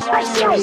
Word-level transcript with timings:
Like 0.00 0.54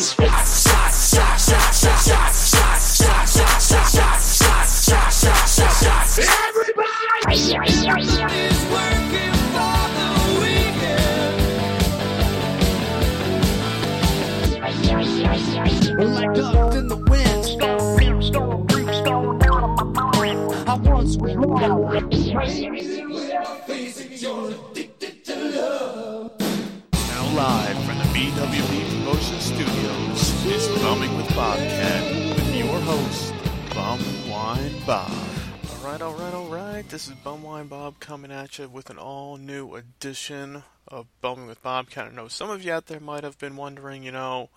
This 36.89 37.07
is 37.07 37.13
Bumwine 37.15 37.69
Bob 37.69 37.99
coming 37.99 38.31
at 38.31 38.59
you 38.59 38.67
with 38.67 38.89
an 38.89 38.97
all 38.97 39.37
new 39.37 39.75
edition 39.75 40.63
of 40.87 41.07
Bumming 41.21 41.47
with 41.47 41.63
Bobcat. 41.63 42.07
I 42.07 42.15
know 42.15 42.27
some 42.27 42.49
of 42.49 42.63
you 42.63 42.73
out 42.73 42.87
there 42.87 42.99
might 42.99 43.23
have 43.23 43.37
been 43.37 43.55
wondering, 43.55 44.03
you 44.03 44.11
know, 44.11 44.49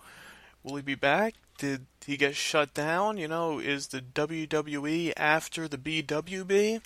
will 0.61 0.75
he 0.75 0.81
be 0.81 0.95
back? 0.95 1.35
Did 1.57 1.85
he 2.05 2.17
get 2.17 2.35
shut 2.35 2.73
down? 2.73 3.17
You 3.17 3.27
know, 3.29 3.59
is 3.59 3.87
the 3.87 4.01
WWE 4.01 5.13
after 5.15 5.67
the 5.67 5.77
BWB? 5.77 6.81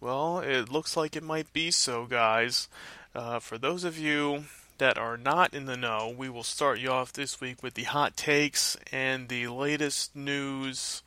Well, 0.00 0.38
it 0.38 0.70
looks 0.70 0.96
like 0.96 1.16
it 1.16 1.24
might 1.24 1.52
be 1.52 1.70
so, 1.72 2.06
guys. 2.06 2.68
Uh, 3.14 3.40
for 3.40 3.58
those 3.58 3.82
of 3.82 3.98
you 3.98 4.44
that 4.78 4.96
are 4.96 5.16
not 5.16 5.54
in 5.54 5.64
the 5.64 5.76
know, 5.76 6.14
we 6.16 6.28
will 6.28 6.44
start 6.44 6.78
you 6.78 6.90
off 6.90 7.12
this 7.12 7.40
week 7.40 7.62
with 7.62 7.74
the 7.74 7.84
hot 7.84 8.16
takes 8.16 8.76
and 8.92 9.28
the 9.28 9.48
latest 9.48 10.14
news 10.14 11.02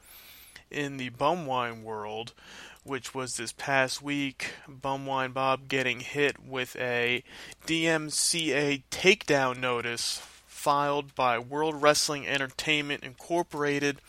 in 0.70 0.98
the 0.98 1.09
bumwine 1.09 1.84
world, 1.84 2.34
which 2.84 3.14
was 3.14 3.38
this 3.38 3.52
past 3.52 4.02
week. 4.02 4.54
Bumwine 4.70 5.34
Bob 5.34 5.68
getting 5.68 6.00
hit 6.00 6.44
with 6.44 6.76
a 6.78 7.24
DMCA 7.68 8.84
takedown 8.90 9.60
notice 9.60 10.22
filed 10.48 11.16
by 11.16 11.40
World 11.40 11.82
Wrestling 11.82 12.28
Entertainment 12.28 13.04
Incorporated 13.04 14.00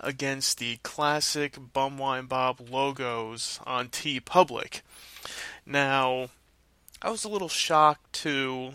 against 0.00 0.58
the 0.58 0.78
classic 0.82 1.56
Bumwine 1.72 2.28
Bob 2.28 2.60
logos 2.68 3.60
on 3.64 3.88
TeePublic. 3.88 4.80
Now, 5.66 6.28
I 7.00 7.10
was 7.10 7.24
a 7.24 7.28
little 7.28 7.48
shocked 7.48 8.12
to 8.22 8.72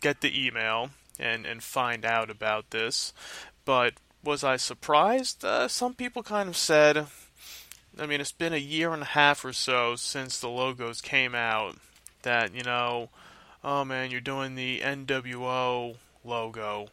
get 0.00 0.20
the 0.20 0.46
email 0.46 0.90
and, 1.18 1.46
and 1.46 1.62
find 1.62 2.04
out 2.04 2.30
about 2.30 2.70
this, 2.70 3.12
but 3.64 3.94
was 4.24 4.44
I 4.44 4.56
surprised? 4.56 5.44
Uh, 5.44 5.68
some 5.68 5.94
people 5.94 6.22
kind 6.22 6.48
of 6.48 6.56
said, 6.56 7.06
I 8.00 8.06
mean, 8.06 8.20
it's 8.20 8.32
been 8.32 8.54
a 8.54 8.58
year 8.58 8.94
and 8.94 9.02
a 9.02 9.06
half 9.06 9.44
or 9.44 9.52
so 9.52 9.94
since 9.94 10.40
the 10.40 10.48
logos 10.48 11.02
came 11.02 11.34
out, 11.34 11.76
that, 12.22 12.54
you 12.54 12.62
know, 12.62 13.10
oh 13.62 13.84
man, 13.84 14.10
you're 14.10 14.22
doing 14.22 14.54
the 14.54 14.80
NWO 14.80 15.96
logo. 16.24 16.88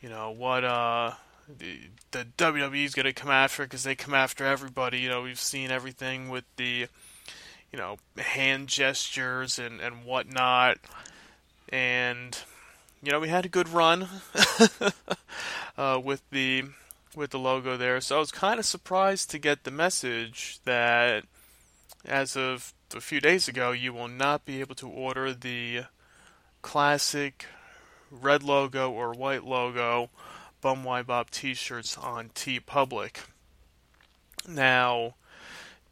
You 0.00 0.08
know, 0.08 0.32
what, 0.32 0.64
uh, 0.64 1.12
the, 1.58 1.78
the 2.10 2.26
WWE's 2.36 2.94
going 2.94 3.06
to 3.06 3.12
come 3.12 3.30
after 3.30 3.62
because 3.62 3.84
they 3.84 3.94
come 3.94 4.14
after 4.14 4.44
everybody. 4.44 4.98
You 4.98 5.10
know, 5.10 5.22
we've 5.22 5.38
seen 5.38 5.70
everything 5.70 6.28
with 6.28 6.44
the, 6.56 6.86
you 7.72 7.78
know, 7.78 7.98
hand 8.18 8.66
gestures 8.66 9.60
and, 9.60 9.80
and 9.80 10.04
whatnot. 10.04 10.78
And, 11.68 12.36
you 13.00 13.12
know, 13.12 13.20
we 13.20 13.28
had 13.28 13.46
a 13.46 13.48
good 13.48 13.68
run 13.68 14.08
uh, 15.78 16.00
with 16.02 16.28
the 16.30 16.64
with 17.14 17.30
the 17.30 17.38
logo 17.38 17.76
there. 17.76 18.00
So 18.00 18.16
I 18.16 18.20
was 18.20 18.32
kind 18.32 18.58
of 18.58 18.66
surprised 18.66 19.30
to 19.30 19.38
get 19.38 19.64
the 19.64 19.70
message 19.70 20.60
that 20.64 21.24
as 22.04 22.36
of 22.36 22.72
a 22.94 23.00
few 23.00 23.20
days 23.20 23.48
ago, 23.48 23.72
you 23.72 23.92
will 23.92 24.08
not 24.08 24.44
be 24.44 24.60
able 24.60 24.74
to 24.76 24.88
order 24.88 25.32
the 25.32 25.82
classic 26.62 27.46
red 28.10 28.42
logo 28.42 28.90
or 28.90 29.12
white 29.12 29.44
logo 29.44 30.10
Bumwine 30.62 31.06
Bob 31.06 31.30
t-shirts 31.30 31.98
on 31.98 32.28
TeePublic. 32.28 33.16
Now, 34.46 35.14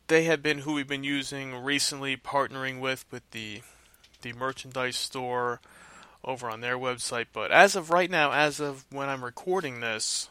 they 0.07 0.25
have 0.25 0.43
been 0.43 0.59
who 0.59 0.75
we've 0.75 0.89
been 0.89 1.05
using 1.05 1.55
recently, 1.57 2.17
partnering 2.17 2.81
with 2.81 3.05
with 3.11 3.29
the 3.33 3.63
the 4.23 4.33
merchandise 4.33 4.97
store 4.97 5.61
over 6.23 6.51
on 6.51 6.61
their 6.61 6.79
website. 6.79 7.27
But 7.33 7.51
as 7.51 7.75
of 7.75 7.91
right 7.91 8.11
now, 8.11 8.33
as 8.33 8.61
of 8.61 8.85
when 8.91 9.09
I'm 9.09 9.25
recording 9.25 9.81
this, 9.81 10.29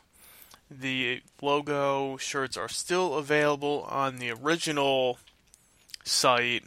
the 0.69 1.21
logo 1.41 2.17
shirts 2.17 2.57
are 2.57 2.69
still 2.69 3.15
available 3.15 3.85
on 3.89 4.17
the 4.17 4.31
original 4.31 5.17
site 6.03 6.63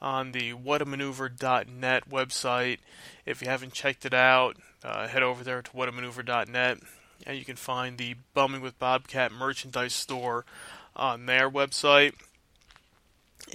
on 0.00 0.32
the 0.32 0.52
whatamaneuver.net 0.52 2.08
website. 2.08 2.78
If 3.24 3.42
you 3.42 3.48
haven't 3.48 3.72
checked 3.72 4.04
it 4.04 4.14
out, 4.14 4.56
uh, 4.82 5.06
head 5.06 5.22
over 5.22 5.44
there 5.44 5.62
to 5.62 5.70
whatamaneuver.net 5.70 6.78
and 7.26 7.38
you 7.38 7.44
can 7.44 7.56
find 7.56 7.98
the 7.98 8.16
Bumming 8.34 8.62
with 8.62 8.78
Bobcat 8.78 9.32
merchandise 9.32 9.94
store 9.94 10.44
on 10.96 11.26
their 11.26 11.48
website. 11.48 12.14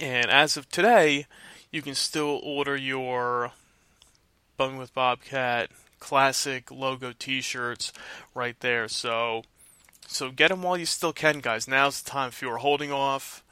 And 0.00 0.30
as 0.30 0.56
of 0.56 0.70
today, 0.70 1.26
you 1.70 1.82
can 1.82 1.94
still 1.94 2.40
order 2.42 2.76
your 2.76 3.52
Bumming 4.56 4.78
with 4.78 4.94
Bobcat 4.94 5.70
classic 6.00 6.70
logo 6.70 7.12
t-shirts 7.18 7.92
right 8.34 8.58
there. 8.60 8.88
So 8.88 9.42
so 10.08 10.30
get 10.30 10.48
them 10.48 10.62
while 10.62 10.78
you 10.78 10.86
still 10.86 11.12
can, 11.12 11.40
guys. 11.40 11.68
Now's 11.68 12.02
the 12.02 12.10
time 12.10 12.28
if 12.28 12.40
you 12.40 12.50
are 12.50 12.56
holding 12.56 12.90
off, 12.90 13.44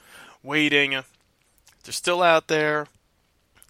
waiting. 0.43 0.93
They're 0.93 1.93
still 1.93 2.23
out 2.23 2.49
there. 2.49 2.89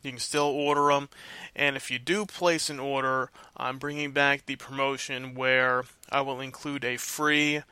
You 0.03 0.13
can 0.13 0.21
still 0.21 0.45
order 0.45 0.89
them. 0.89 1.09
And 1.57 1.75
if 1.75 1.91
you 1.91 1.99
do 1.99 2.25
place 2.25 2.71
an 2.71 2.79
order, 2.79 3.31
I'm 3.57 3.79
bringing 3.79 4.13
back 4.13 4.47
the 4.47 4.55
promotion 4.55 5.35
where 5.35 5.85
I 6.11 6.21
will 6.21 6.41
include 6.41 6.85
a 6.85 6.97
free 6.97 7.63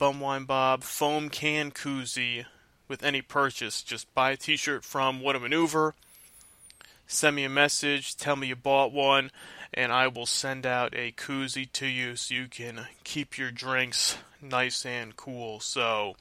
Bumwine 0.00 0.46
Bob 0.46 0.82
foam 0.82 1.28
can 1.28 1.70
koozie 1.70 2.46
with 2.88 3.02
any 3.02 3.20
purchase. 3.20 3.82
Just 3.82 4.12
buy 4.14 4.30
a 4.30 4.36
t 4.36 4.56
shirt 4.56 4.82
from 4.82 5.20
What 5.20 5.36
a 5.36 5.40
Maneuver, 5.40 5.94
send 7.06 7.36
me 7.36 7.44
a 7.44 7.50
message, 7.50 8.16
tell 8.16 8.36
me 8.36 8.48
you 8.48 8.56
bought 8.56 8.92
one, 8.92 9.30
and 9.74 9.92
I 9.92 10.08
will 10.08 10.26
send 10.26 10.64
out 10.64 10.94
a 10.94 11.12
koozie 11.12 11.70
to 11.72 11.86
you 11.86 12.16
so 12.16 12.34
you 12.34 12.48
can 12.48 12.86
keep 13.04 13.36
your 13.36 13.50
drinks 13.50 14.16
nice 14.40 14.84
and 14.86 15.16
cool. 15.16 15.60
So. 15.60 16.16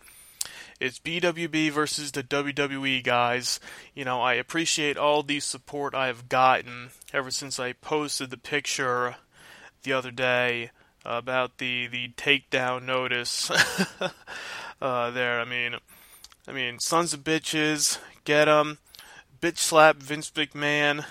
It's 0.80 1.00
BWB 1.00 1.72
versus 1.72 2.12
the 2.12 2.24
WWE 2.24 3.02
guys. 3.04 3.62
You 3.94 4.04
know, 4.04 4.20
I 4.22 4.34
appreciate 4.34 4.98
all 4.98 5.24
the 5.24 5.40
support 5.40 5.96
I 5.96 6.08
have 6.08 6.28
gotten 6.28 6.90
ever 7.14 7.32
since 7.32 7.58
I 7.58 7.72
posted 7.72 8.32
the 8.32 8.38
picture 8.38 9.16
the 9.84 9.94
other 9.94 10.12
day 10.12 10.72
about 11.06 11.58
the 11.58 11.88
the 11.88 12.10
takedown 12.10 12.84
notice 12.84 13.52
uh, 14.82 15.12
there. 15.12 15.40
I 15.40 15.46
mean, 15.46 15.76
I 16.48 16.52
mean, 16.52 16.80
sons 16.80 17.14
of 17.14 17.24
bitches, 17.24 18.00
get 18.26 18.48
'em, 18.48 18.80
bitch 19.42 19.58
slap 19.58 19.98
Vince 19.98 20.32
McMahon, 20.32 21.06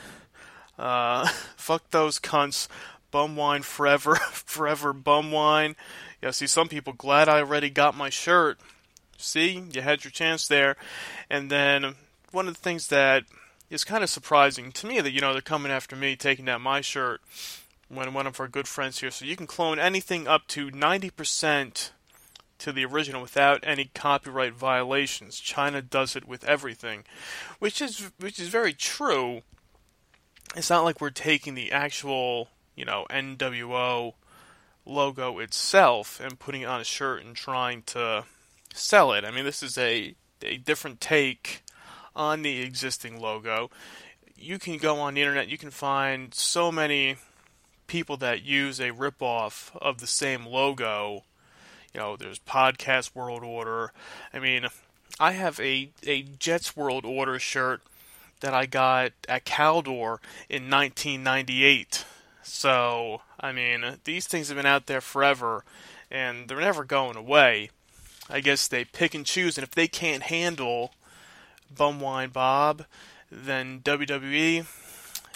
uh, 0.82 1.26
fuck 1.56 1.88
those 1.90 2.18
cunts, 2.18 2.68
bum 3.10 3.36
wine 3.36 3.62
forever, 3.62 4.16
forever 4.32 4.92
bum 4.92 5.30
wine. 5.30 5.76
Yeah, 6.20 6.32
see, 6.32 6.46
some 6.46 6.68
people 6.68 6.92
glad 6.92 7.28
I 7.28 7.38
already 7.38 7.70
got 7.70 7.96
my 7.96 8.10
shirt. 8.10 8.58
See, 9.16 9.62
you 9.72 9.82
had 9.82 10.04
your 10.04 10.10
chance 10.10 10.48
there, 10.48 10.76
and 11.30 11.48
then 11.48 11.94
one 12.32 12.48
of 12.48 12.54
the 12.54 12.60
things 12.60 12.88
that 12.88 13.24
is 13.70 13.84
kind 13.84 14.02
of 14.02 14.10
surprising 14.10 14.72
to 14.72 14.86
me 14.86 15.00
that 15.00 15.12
you 15.12 15.20
know 15.20 15.32
they're 15.32 15.40
coming 15.40 15.70
after 15.70 15.94
me, 15.94 16.16
taking 16.16 16.44
down 16.46 16.62
my 16.62 16.80
shirt 16.80 17.20
when 17.88 18.12
one 18.12 18.26
of 18.26 18.40
our 18.40 18.48
good 18.48 18.66
friends 18.66 18.98
here. 18.98 19.10
So 19.10 19.24
you 19.24 19.36
can 19.36 19.46
clone 19.46 19.78
anything 19.78 20.26
up 20.26 20.46
to 20.48 20.70
90% 20.70 21.90
to 22.58 22.72
the 22.72 22.84
original 22.84 23.22
without 23.22 23.60
any 23.62 23.90
copyright 23.94 24.54
violations. 24.54 25.38
China 25.38 25.82
does 25.82 26.16
it 26.16 26.26
with 26.26 26.44
everything, 26.44 27.04
which 27.58 27.80
is 27.80 28.10
which 28.18 28.40
is 28.40 28.48
very 28.48 28.72
true. 28.72 29.42
It's 30.56 30.70
not 30.70 30.84
like 30.84 31.00
we're 31.00 31.10
taking 31.10 31.54
the 31.54 31.72
actual, 31.72 32.48
you 32.74 32.84
know, 32.84 33.06
NWO 33.10 34.14
logo 34.84 35.38
itself 35.38 36.20
and 36.20 36.38
putting 36.38 36.62
it 36.62 36.66
on 36.66 36.80
a 36.80 36.84
shirt 36.84 37.24
and 37.24 37.36
trying 37.36 37.82
to 37.82 38.24
sell 38.74 39.12
it. 39.12 39.24
I 39.24 39.30
mean, 39.30 39.44
this 39.44 39.62
is 39.62 39.78
a 39.78 40.14
a 40.42 40.56
different 40.56 41.00
take 41.00 41.62
on 42.16 42.42
the 42.42 42.60
existing 42.62 43.20
logo. 43.20 43.70
You 44.36 44.58
can 44.58 44.76
go 44.76 44.98
on 44.98 45.14
the 45.14 45.20
internet, 45.20 45.48
you 45.48 45.58
can 45.58 45.70
find 45.70 46.34
so 46.34 46.72
many 46.72 47.16
people 47.86 48.16
that 48.18 48.42
use 48.42 48.80
a 48.80 48.90
ripoff 48.90 49.70
of 49.80 49.98
the 49.98 50.06
same 50.06 50.46
logo. 50.46 51.24
You 51.94 52.00
know, 52.00 52.16
there's 52.16 52.38
Podcast 52.38 53.14
World 53.14 53.44
Order. 53.44 53.92
I 54.32 54.38
mean, 54.38 54.66
I 55.20 55.32
have 55.32 55.60
a, 55.60 55.90
a 56.06 56.22
Jets 56.22 56.76
World 56.76 57.04
Order 57.04 57.38
shirt 57.38 57.82
that 58.42 58.52
I 58.52 58.66
got 58.66 59.12
at 59.28 59.46
Caldor 59.46 60.18
in 60.48 60.68
1998. 60.68 62.04
So, 62.42 63.22
I 63.40 63.52
mean, 63.52 63.98
these 64.04 64.26
things 64.26 64.48
have 64.48 64.56
been 64.56 64.66
out 64.66 64.86
there 64.86 65.00
forever, 65.00 65.64
and 66.10 66.48
they're 66.48 66.60
never 66.60 66.84
going 66.84 67.16
away. 67.16 67.70
I 68.28 68.40
guess 68.40 68.68
they 68.68 68.84
pick 68.84 69.14
and 69.14 69.24
choose, 69.24 69.56
and 69.56 69.64
if 69.64 69.74
they 69.74 69.88
can't 69.88 70.24
handle 70.24 70.92
Bumwine 71.74 72.32
Bob, 72.32 72.84
then 73.30 73.80
WWE, 73.80 74.66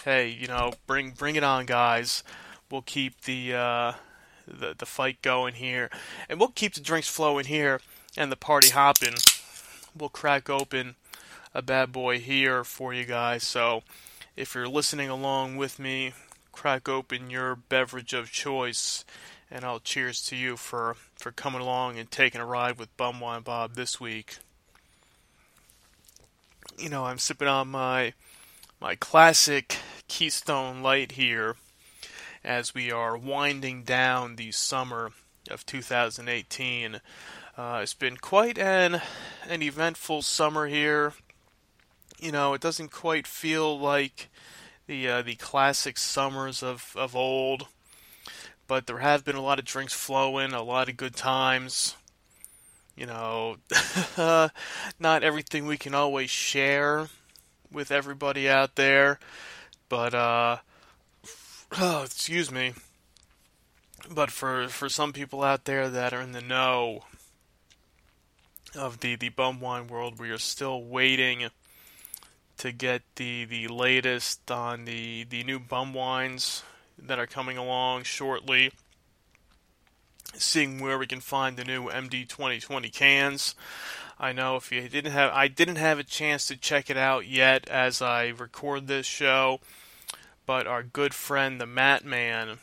hey, 0.04 0.28
you 0.28 0.46
know, 0.46 0.72
bring 0.86 1.10
bring 1.10 1.36
it 1.36 1.44
on, 1.44 1.66
guys. 1.66 2.22
We'll 2.70 2.82
keep 2.82 3.22
the 3.22 3.54
uh, 3.54 3.92
the 4.46 4.74
the 4.76 4.86
fight 4.86 5.22
going 5.22 5.54
here, 5.54 5.90
and 6.28 6.38
we'll 6.38 6.48
keep 6.48 6.74
the 6.74 6.80
drinks 6.80 7.08
flowing 7.08 7.46
here 7.46 7.80
and 8.16 8.30
the 8.30 8.36
party 8.36 8.70
hopping. 8.70 9.14
We'll 9.96 10.10
crack 10.10 10.50
open 10.50 10.96
a 11.56 11.62
bad 11.62 11.90
boy 11.90 12.18
here 12.18 12.64
for 12.64 12.92
you 12.92 13.06
guys. 13.06 13.42
So, 13.42 13.82
if 14.36 14.54
you're 14.54 14.68
listening 14.68 15.08
along 15.08 15.56
with 15.56 15.78
me, 15.78 16.12
crack 16.52 16.86
open 16.86 17.30
your 17.30 17.56
beverage 17.56 18.12
of 18.12 18.30
choice 18.30 19.06
and 19.50 19.64
I'll 19.64 19.80
cheers 19.80 20.22
to 20.26 20.36
you 20.36 20.58
for, 20.58 20.96
for 21.14 21.32
coming 21.32 21.62
along 21.62 21.98
and 21.98 22.10
taking 22.10 22.42
a 22.42 22.46
ride 22.46 22.78
with 22.78 22.94
Bumwine 22.98 23.42
Bob 23.42 23.74
this 23.74 23.98
week. 23.98 24.36
You 26.76 26.90
know, 26.90 27.06
I'm 27.06 27.18
sipping 27.18 27.48
on 27.48 27.68
my 27.68 28.12
my 28.78 28.94
classic 28.94 29.78
Keystone 30.08 30.82
Light 30.82 31.12
here 31.12 31.56
as 32.44 32.74
we 32.74 32.92
are 32.92 33.16
winding 33.16 33.82
down 33.84 34.36
the 34.36 34.52
summer 34.52 35.12
of 35.50 35.64
2018. 35.64 37.00
Uh, 37.56 37.80
it's 37.82 37.94
been 37.94 38.18
quite 38.18 38.58
an 38.58 39.00
an 39.48 39.62
eventful 39.62 40.20
summer 40.20 40.66
here. 40.66 41.14
You 42.18 42.32
know, 42.32 42.54
it 42.54 42.60
doesn't 42.60 42.90
quite 42.90 43.26
feel 43.26 43.78
like 43.78 44.28
the 44.86 45.08
uh, 45.08 45.22
the 45.22 45.34
classic 45.34 45.98
summers 45.98 46.62
of, 46.62 46.94
of 46.96 47.14
old 47.14 47.68
but 48.66 48.86
there 48.86 48.98
have 48.98 49.24
been 49.24 49.36
a 49.36 49.42
lot 49.42 49.58
of 49.58 49.64
drinks 49.64 49.92
flowing, 49.92 50.52
a 50.52 50.62
lot 50.62 50.88
of 50.88 50.96
good 50.96 51.14
times. 51.14 51.96
You 52.96 53.06
know, 53.06 53.56
not 54.16 55.22
everything 55.22 55.66
we 55.66 55.76
can 55.76 55.94
always 55.94 56.30
share 56.30 57.08
with 57.70 57.90
everybody 57.90 58.48
out 58.48 58.76
there, 58.76 59.18
but 59.88 60.14
uh, 60.14 60.58
oh, 61.78 62.02
excuse 62.04 62.50
me. 62.50 62.72
But 64.10 64.30
for 64.30 64.68
for 64.68 64.88
some 64.88 65.12
people 65.12 65.42
out 65.42 65.64
there 65.64 65.88
that 65.90 66.14
are 66.14 66.20
in 66.20 66.32
the 66.32 66.40
know 66.40 67.04
of 68.74 69.00
the 69.00 69.14
the 69.16 69.28
bum 69.28 69.60
wine 69.60 69.88
world, 69.88 70.18
we 70.18 70.30
are 70.30 70.38
still 70.38 70.82
waiting 70.82 71.50
to 72.58 72.72
get 72.72 73.02
the 73.16 73.44
the 73.44 73.68
latest 73.68 74.50
on 74.50 74.84
the 74.84 75.24
the 75.24 75.44
new 75.44 75.58
bum 75.58 75.94
wines 75.94 76.62
that 76.98 77.18
are 77.18 77.26
coming 77.26 77.58
along 77.58 78.04
shortly. 78.04 78.72
Seeing 80.34 80.80
where 80.80 80.98
we 80.98 81.06
can 81.06 81.20
find 81.20 81.56
the 81.56 81.64
new 81.64 81.88
MD 81.88 82.28
2020 82.28 82.90
cans. 82.90 83.54
I 84.18 84.32
know 84.32 84.56
if 84.56 84.72
you 84.72 84.88
didn't 84.88 85.12
have, 85.12 85.30
I 85.32 85.48
didn't 85.48 85.76
have 85.76 85.98
a 85.98 86.04
chance 86.04 86.46
to 86.46 86.56
check 86.56 86.88
it 86.88 86.96
out 86.96 87.26
yet 87.26 87.68
as 87.68 88.00
I 88.00 88.28
record 88.28 88.86
this 88.86 89.06
show, 89.06 89.60
but 90.46 90.66
our 90.66 90.82
good 90.82 91.12
friend 91.12 91.60
the 91.60 91.66
Matt 91.66 92.04
Man 92.04 92.58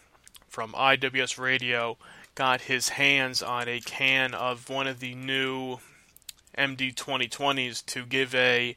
from 0.48 0.74
IWS 0.74 1.38
Radio 1.38 1.98
got 2.36 2.62
his 2.62 2.90
hands 2.90 3.44
on 3.44 3.68
a 3.68 3.80
can 3.80 4.34
of 4.34 4.70
one 4.70 4.88
of 4.88 5.00
the 5.00 5.14
new 5.14 5.78
MD 6.58 6.94
2020s 6.94 7.86
to 7.88 8.06
give 8.06 8.34
a 8.34 8.76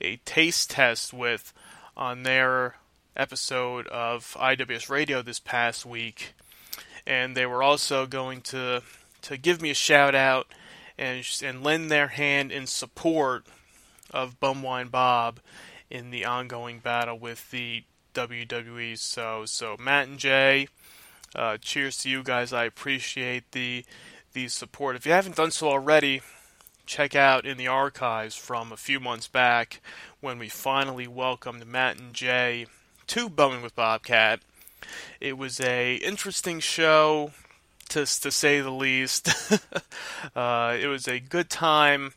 a 0.00 0.16
taste 0.24 0.70
test 0.70 1.12
with 1.12 1.52
on 1.96 2.22
their 2.22 2.76
episode 3.16 3.86
of 3.88 4.36
IWS 4.38 4.90
Radio 4.90 5.22
this 5.22 5.38
past 5.38 5.86
week, 5.86 6.34
and 7.06 7.36
they 7.36 7.46
were 7.46 7.62
also 7.62 8.06
going 8.06 8.40
to 8.42 8.82
to 9.22 9.36
give 9.36 9.62
me 9.62 9.70
a 9.70 9.74
shout 9.74 10.14
out 10.14 10.46
and 10.98 11.24
and 11.42 11.62
lend 11.62 11.90
their 11.90 12.08
hand 12.08 12.52
in 12.52 12.66
support 12.66 13.46
of 14.10 14.38
Bumwine 14.40 14.90
Bob 14.90 15.40
in 15.90 16.10
the 16.10 16.24
ongoing 16.24 16.78
battle 16.78 17.18
with 17.18 17.50
the 17.50 17.84
WWE. 18.14 18.98
So 18.98 19.44
so 19.46 19.76
Matt 19.78 20.08
and 20.08 20.18
Jay, 20.18 20.68
uh, 21.34 21.58
cheers 21.58 21.98
to 21.98 22.10
you 22.10 22.22
guys. 22.22 22.52
I 22.52 22.64
appreciate 22.64 23.52
the 23.52 23.84
the 24.32 24.48
support. 24.48 24.96
If 24.96 25.06
you 25.06 25.12
haven't 25.12 25.36
done 25.36 25.50
so 25.50 25.68
already, 25.68 26.22
check 26.86 27.14
out 27.14 27.46
in 27.46 27.56
the 27.56 27.68
archives 27.68 28.34
from 28.34 28.72
a 28.72 28.76
few 28.76 29.00
months 29.00 29.28
back 29.28 29.80
when 30.20 30.38
we 30.38 30.48
finally 30.48 31.06
welcomed 31.06 31.66
Matt 31.66 31.98
and 31.98 32.14
Jay 32.14 32.66
to 33.08 33.28
Bumming 33.28 33.62
with 33.62 33.74
Bobcat. 33.74 34.40
It 35.20 35.38
was 35.38 35.60
a 35.60 35.96
interesting 35.96 36.60
show, 36.60 37.32
to 37.90 38.06
to 38.06 38.30
say 38.30 38.60
the 38.60 38.70
least. 38.70 39.28
uh, 40.36 40.76
it 40.80 40.86
was 40.86 41.08
a 41.08 41.20
good 41.20 41.48
time 41.48 42.12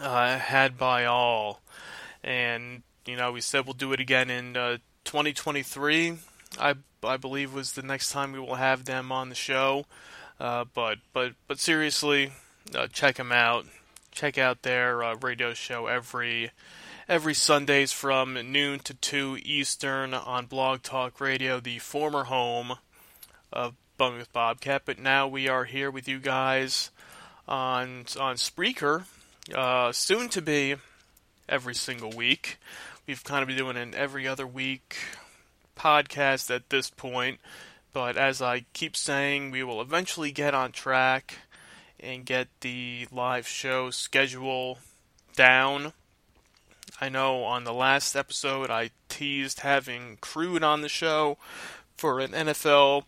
uh, 0.00 0.38
had 0.38 0.76
by 0.76 1.04
all, 1.04 1.60
and 2.22 2.82
you 3.06 3.16
know 3.16 3.32
we 3.32 3.40
said 3.40 3.64
we'll 3.64 3.74
do 3.74 3.92
it 3.92 4.00
again 4.00 4.30
in 4.30 4.56
uh, 4.56 4.78
2023. 5.04 6.18
I 6.58 6.74
I 7.02 7.16
believe 7.16 7.54
was 7.54 7.72
the 7.72 7.82
next 7.82 8.10
time 8.10 8.32
we 8.32 8.40
will 8.40 8.56
have 8.56 8.84
them 8.84 9.10
on 9.12 9.28
the 9.28 9.34
show. 9.34 9.86
Uh, 10.38 10.64
but 10.74 10.98
but 11.12 11.32
but 11.46 11.58
seriously, 11.58 12.32
uh, 12.74 12.86
check 12.88 13.16
them 13.16 13.32
out. 13.32 13.66
Check 14.10 14.38
out 14.38 14.62
their 14.62 15.02
uh, 15.04 15.16
radio 15.16 15.54
show 15.54 15.86
every 15.86 16.50
every 17.08 17.34
Sundays 17.34 17.92
from 17.92 18.34
noon 18.50 18.80
to 18.80 18.94
2 18.94 19.38
Eastern 19.44 20.14
on 20.14 20.46
Blog 20.46 20.82
Talk 20.82 21.20
Radio, 21.20 21.60
the 21.60 21.78
former 21.78 22.24
home 22.24 22.76
of 23.52 23.74
with 23.98 24.32
Bobcat. 24.32 24.82
But 24.84 24.98
now 24.98 25.26
we 25.26 25.48
are 25.48 25.64
here 25.64 25.90
with 25.90 26.08
you 26.08 26.18
guys 26.18 26.90
on 27.48 28.04
on 28.18 28.36
Spreaker, 28.36 29.04
uh, 29.54 29.92
soon 29.92 30.28
to 30.30 30.42
be 30.42 30.76
every 31.48 31.74
single 31.74 32.10
week. 32.10 32.58
We've 33.06 33.22
kind 33.22 33.42
of 33.42 33.48
been 33.48 33.56
doing 33.56 33.76
an 33.76 33.94
every 33.94 34.26
other 34.26 34.46
week 34.46 34.96
podcast 35.76 36.54
at 36.54 36.70
this 36.70 36.90
point, 36.90 37.38
but 37.92 38.16
as 38.16 38.42
I 38.42 38.66
keep 38.72 38.96
saying, 38.96 39.50
we 39.50 39.62
will 39.62 39.80
eventually 39.80 40.32
get 40.32 40.54
on 40.54 40.72
track 40.72 41.38
and 42.00 42.24
get 42.24 42.48
the 42.60 43.06
live 43.10 43.46
show 43.46 43.90
schedule 43.90 44.78
down. 45.34 45.92
I 47.00 47.08
know 47.08 47.44
on 47.44 47.64
the 47.64 47.74
last 47.74 48.16
episode 48.16 48.70
I 48.70 48.90
teased 49.08 49.60
having 49.60 50.18
Crude 50.20 50.62
on 50.62 50.80
the 50.80 50.88
show 50.88 51.38
for 51.96 52.20
an 52.20 52.32
NFL 52.32 53.04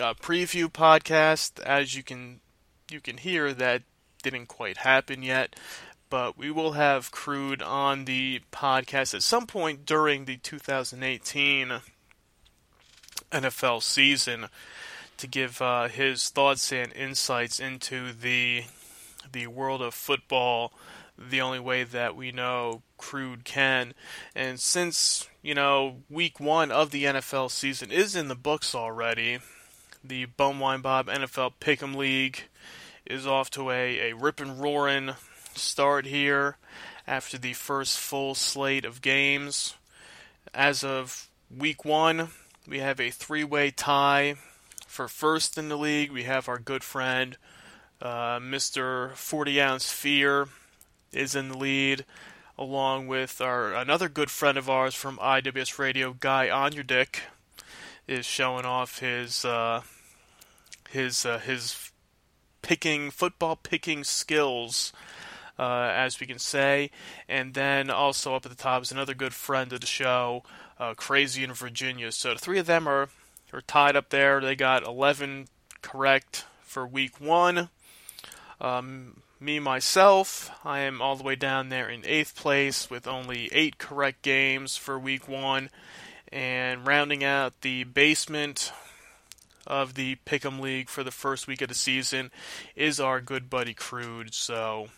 uh, 0.00 0.14
preview 0.14 0.66
podcast. 0.70 1.60
As 1.60 1.94
you 1.94 2.02
can 2.02 2.40
you 2.90 3.00
can 3.00 3.18
hear, 3.18 3.52
that 3.52 3.82
didn't 4.22 4.46
quite 4.46 4.78
happen 4.78 5.22
yet, 5.22 5.56
but 6.08 6.38
we 6.38 6.50
will 6.50 6.72
have 6.72 7.10
Crude 7.10 7.62
on 7.62 8.04
the 8.04 8.42
podcast 8.52 9.14
at 9.14 9.22
some 9.22 9.46
point 9.46 9.86
during 9.86 10.24
the 10.24 10.36
2018 10.36 11.80
NFL 13.32 13.82
season 13.82 14.46
to 15.18 15.26
give 15.26 15.60
uh, 15.62 15.88
his 15.88 16.28
thoughts 16.28 16.72
and 16.72 16.92
insights 16.92 17.60
into 17.60 18.12
the 18.12 18.64
the 19.32 19.46
world 19.46 19.82
of 19.82 19.92
football 19.92 20.72
the 21.18 21.40
only 21.40 21.58
way 21.58 21.82
that 21.84 22.14
we 22.14 22.30
know 22.30 22.82
Crude 22.98 23.44
can. 23.44 23.94
And 24.34 24.60
since, 24.60 25.28
you 25.42 25.54
know, 25.54 25.96
week 26.10 26.38
one 26.38 26.70
of 26.70 26.90
the 26.90 27.04
NFL 27.04 27.50
season 27.50 27.90
is 27.90 28.14
in 28.14 28.28
the 28.28 28.34
books 28.34 28.74
already, 28.74 29.38
the 30.04 30.26
Bumwine 30.26 30.82
Bob 30.82 31.08
NFL 31.08 31.54
Pick'em 31.60 31.94
League 31.94 32.44
is 33.06 33.26
off 33.26 33.50
to 33.50 33.70
a, 33.70 34.10
a 34.10 34.12
rip 34.14 34.40
and 34.40 34.60
roaring 34.60 35.14
start 35.54 36.06
here 36.06 36.56
after 37.06 37.38
the 37.38 37.54
first 37.54 37.98
full 37.98 38.34
slate 38.34 38.84
of 38.84 39.00
games. 39.00 39.74
As 40.52 40.84
of 40.84 41.28
week 41.54 41.84
one, 41.84 42.28
we 42.66 42.80
have 42.80 43.00
a 43.00 43.10
three 43.10 43.44
way 43.44 43.70
tie 43.70 44.36
for 44.96 45.08
first 45.08 45.58
in 45.58 45.68
the 45.68 45.76
league. 45.76 46.10
We 46.10 46.22
have 46.22 46.48
our 46.48 46.58
good 46.58 46.82
friend, 46.82 47.36
uh, 48.00 48.38
Mr. 48.38 49.12
40 49.12 49.60
Ounce 49.60 49.92
Fear 49.92 50.48
is 51.12 51.36
in 51.36 51.50
the 51.50 51.58
lead. 51.58 52.06
along 52.58 53.06
with 53.06 53.42
our 53.42 53.74
another 53.74 54.08
good 54.08 54.30
friend 54.30 54.56
of 54.56 54.70
ours 54.70 54.94
from 54.94 55.18
IWS 55.18 55.78
Radio, 55.78 56.14
Guy 56.18 56.48
on 56.48 56.72
your 56.72 56.82
dick, 56.82 57.24
is 58.08 58.24
showing 58.24 58.64
off 58.64 59.00
his 59.00 59.44
uh, 59.44 59.82
his 60.88 61.26
uh, 61.26 61.40
his 61.40 61.90
picking 62.62 63.10
football 63.10 63.54
picking 63.54 64.02
skills. 64.02 64.94
Uh, 65.58 65.90
as 65.94 66.20
we 66.20 66.26
can 66.26 66.38
say, 66.38 66.90
and 67.30 67.54
then 67.54 67.88
also 67.88 68.34
up 68.34 68.44
at 68.44 68.50
the 68.50 68.56
top 68.56 68.82
is 68.82 68.92
another 68.92 69.14
good 69.14 69.32
friend 69.32 69.72
of 69.72 69.80
the 69.80 69.86
show, 69.86 70.42
uh, 70.78 70.92
Crazy 70.92 71.42
in 71.42 71.54
Virginia. 71.54 72.12
So 72.12 72.34
the 72.34 72.38
three 72.38 72.58
of 72.58 72.66
them 72.66 72.86
are 72.86 73.08
are 73.52 73.60
tied 73.60 73.96
up 73.96 74.10
there. 74.10 74.40
They 74.40 74.56
got 74.56 74.84
11 74.84 75.48
correct 75.82 76.44
for 76.62 76.86
week 76.86 77.20
one. 77.20 77.68
Um, 78.60 79.22
me 79.38 79.60
myself, 79.60 80.50
I 80.64 80.80
am 80.80 81.02
all 81.02 81.16
the 81.16 81.22
way 81.22 81.36
down 81.36 81.68
there 81.68 81.88
in 81.88 82.06
eighth 82.06 82.34
place 82.34 82.88
with 82.88 83.06
only 83.06 83.50
eight 83.52 83.78
correct 83.78 84.22
games 84.22 84.76
for 84.76 84.98
week 84.98 85.28
one, 85.28 85.68
and 86.32 86.86
rounding 86.86 87.22
out 87.22 87.60
the 87.60 87.84
basement 87.84 88.72
of 89.66 89.94
the 89.94 90.16
Pick'em 90.24 90.60
League 90.60 90.88
for 90.88 91.04
the 91.04 91.10
first 91.10 91.46
week 91.46 91.60
of 91.60 91.68
the 91.68 91.74
season 91.74 92.30
is 92.74 93.00
our 93.00 93.20
good 93.20 93.50
buddy 93.50 93.74
Crude. 93.74 94.32
So, 94.32 94.88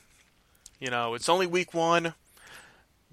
you 0.79 0.91
know, 0.91 1.15
it's 1.15 1.29
only 1.29 1.47
week 1.47 1.75
one. 1.75 2.15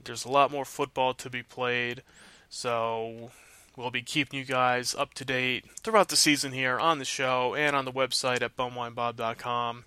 There's 0.03 0.25
a 0.25 0.31
lot 0.31 0.51
more 0.51 0.65
football 0.65 1.13
to 1.15 1.29
be 1.29 1.41
played. 1.41 2.03
So, 2.49 3.31
we'll 3.77 3.91
be 3.91 4.01
keeping 4.01 4.39
you 4.39 4.45
guys 4.45 4.95
up 4.95 5.13
to 5.13 5.25
date 5.25 5.65
throughout 5.81 6.09
the 6.09 6.15
season 6.15 6.51
here 6.51 6.79
on 6.79 6.99
the 6.99 7.05
show 7.05 7.55
and 7.55 7.75
on 7.75 7.85
the 7.85 7.91
website 7.91 8.41
at 8.41 8.55
bumwinebob.com 8.55 9.85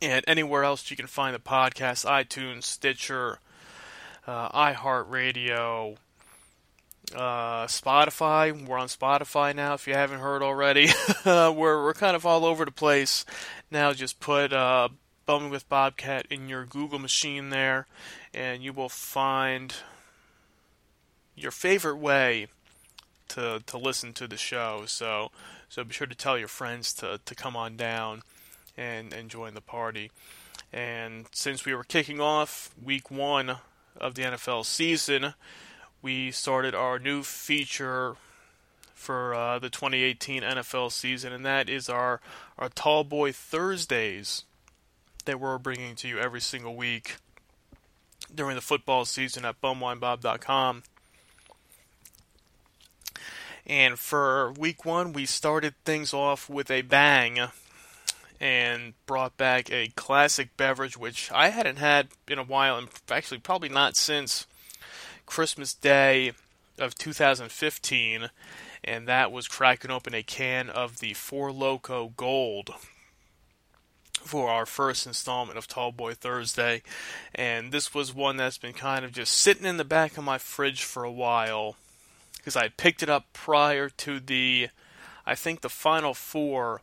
and 0.00 0.24
anywhere 0.26 0.64
else 0.64 0.90
you 0.90 0.96
can 0.96 1.06
find 1.06 1.34
the 1.34 1.38
podcast 1.38 2.06
iTunes, 2.06 2.64
Stitcher, 2.64 3.38
uh, 4.26 4.48
iHeartRadio, 4.50 5.96
uh, 7.14 7.66
Spotify. 7.66 8.66
We're 8.66 8.78
on 8.78 8.88
Spotify 8.88 9.54
now. 9.54 9.74
If 9.74 9.86
you 9.86 9.94
haven't 9.94 10.20
heard 10.20 10.42
already, 10.42 10.88
we're 11.24 11.52
we're 11.52 11.94
kind 11.94 12.16
of 12.16 12.26
all 12.26 12.44
over 12.44 12.64
the 12.64 12.70
place 12.70 13.24
now. 13.70 13.92
Just 13.92 14.20
put 14.20 14.52
uh, 14.52 14.88
"Bumming 15.26 15.50
with 15.50 15.68
Bobcat" 15.68 16.26
in 16.30 16.48
your 16.48 16.64
Google 16.64 16.98
machine 16.98 17.50
there, 17.50 17.86
and 18.32 18.62
you 18.62 18.72
will 18.72 18.88
find 18.88 19.74
your 21.42 21.52
favorite 21.52 21.96
way 21.96 22.46
to 23.28 23.62
to 23.66 23.78
listen 23.78 24.12
to 24.14 24.26
the 24.26 24.36
show. 24.36 24.84
So 24.86 25.30
so 25.68 25.84
be 25.84 25.92
sure 25.92 26.06
to 26.06 26.14
tell 26.14 26.38
your 26.38 26.48
friends 26.48 26.92
to 26.94 27.20
to 27.24 27.34
come 27.34 27.56
on 27.56 27.76
down 27.76 28.22
and 28.76 29.12
and 29.12 29.28
join 29.28 29.54
the 29.54 29.60
party. 29.60 30.10
And 30.72 31.26
since 31.32 31.64
we 31.64 31.74
were 31.74 31.84
kicking 31.84 32.20
off 32.20 32.74
week 32.82 33.10
one 33.10 33.56
of 33.96 34.14
the 34.14 34.22
NFL 34.22 34.64
season, 34.64 35.34
we 36.00 36.30
started 36.30 36.74
our 36.74 36.98
new 36.98 37.22
feature 37.22 38.16
for 38.94 39.34
uh, 39.34 39.58
the 39.58 39.68
2018 39.68 40.42
NFL 40.42 40.92
season, 40.92 41.32
and 41.32 41.44
that 41.44 41.68
is 41.68 41.88
our 41.88 42.20
our 42.58 42.68
Tall 42.68 43.04
Boy 43.04 43.32
Thursdays 43.32 44.44
that 45.24 45.40
we're 45.40 45.58
bringing 45.58 45.94
to 45.96 46.08
you 46.08 46.18
every 46.18 46.40
single 46.40 46.74
week 46.74 47.16
during 48.34 48.56
the 48.56 48.62
football 48.62 49.04
season 49.04 49.44
at 49.44 49.60
bumwinebob.com. 49.60 50.82
And 53.66 53.98
for 53.98 54.52
week 54.52 54.84
one, 54.84 55.12
we 55.12 55.26
started 55.26 55.74
things 55.84 56.12
off 56.12 56.48
with 56.50 56.70
a 56.70 56.82
bang 56.82 57.38
and 58.40 58.94
brought 59.06 59.36
back 59.36 59.70
a 59.70 59.88
classic 59.94 60.56
beverage, 60.56 60.96
which 60.96 61.30
I 61.30 61.50
hadn't 61.50 61.76
had 61.76 62.08
in 62.26 62.38
a 62.38 62.44
while, 62.44 62.76
and 62.76 62.88
actually 63.08 63.38
probably 63.38 63.68
not 63.68 63.96
since 63.96 64.46
Christmas 65.26 65.72
Day 65.72 66.32
of 66.78 66.96
2015. 66.96 68.30
And 68.84 69.06
that 69.06 69.30
was 69.30 69.46
cracking 69.46 69.92
open 69.92 70.12
a 70.12 70.24
can 70.24 70.68
of 70.68 70.98
the 70.98 71.14
Four 71.14 71.50
Loko 71.50 72.16
Gold 72.16 72.70
for 74.14 74.48
our 74.48 74.66
first 74.66 75.06
installment 75.06 75.56
of 75.56 75.68
Tall 75.68 75.92
Boy 75.92 76.14
Thursday. 76.14 76.82
And 77.32 77.70
this 77.70 77.94
was 77.94 78.12
one 78.12 78.38
that's 78.38 78.58
been 78.58 78.72
kind 78.72 79.04
of 79.04 79.12
just 79.12 79.34
sitting 79.34 79.66
in 79.66 79.76
the 79.76 79.84
back 79.84 80.18
of 80.18 80.24
my 80.24 80.38
fridge 80.38 80.82
for 80.82 81.04
a 81.04 81.12
while 81.12 81.76
because 82.42 82.56
I 82.56 82.68
picked 82.68 83.04
it 83.04 83.08
up 83.08 83.26
prior 83.32 83.88
to 83.88 84.18
the, 84.18 84.68
I 85.24 85.36
think 85.36 85.60
the 85.60 85.68
final 85.68 86.12
four 86.12 86.80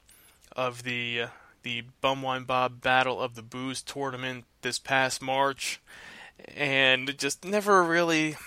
of 0.55 0.83
the 0.83 1.25
the 1.61 1.83
Bumwine 2.01 2.47
Bob 2.47 2.81
Battle 2.81 3.19
of 3.19 3.35
the 3.35 3.41
Booze 3.41 3.81
tournament 3.81 4.45
this 4.61 4.79
past 4.79 5.21
March, 5.21 5.81
and 6.55 7.17
just 7.17 7.43
never 7.43 7.83
really 7.83 8.37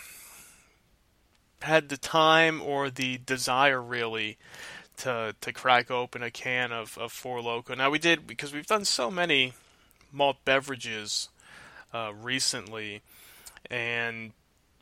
had 1.60 1.90
the 1.90 1.98
time 1.98 2.62
or 2.62 2.88
the 2.88 3.18
desire 3.18 3.82
really 3.82 4.38
to 4.96 5.34
to 5.42 5.52
crack 5.52 5.90
open 5.90 6.22
a 6.22 6.30
can 6.30 6.72
of, 6.72 6.96
of 6.96 7.12
Four 7.12 7.40
Loko. 7.40 7.76
Now 7.76 7.90
we 7.90 7.98
did 7.98 8.26
because 8.26 8.54
we've 8.54 8.66
done 8.66 8.86
so 8.86 9.10
many 9.10 9.52
malt 10.10 10.38
beverages 10.46 11.28
uh, 11.92 12.12
recently, 12.18 13.02
and 13.70 14.32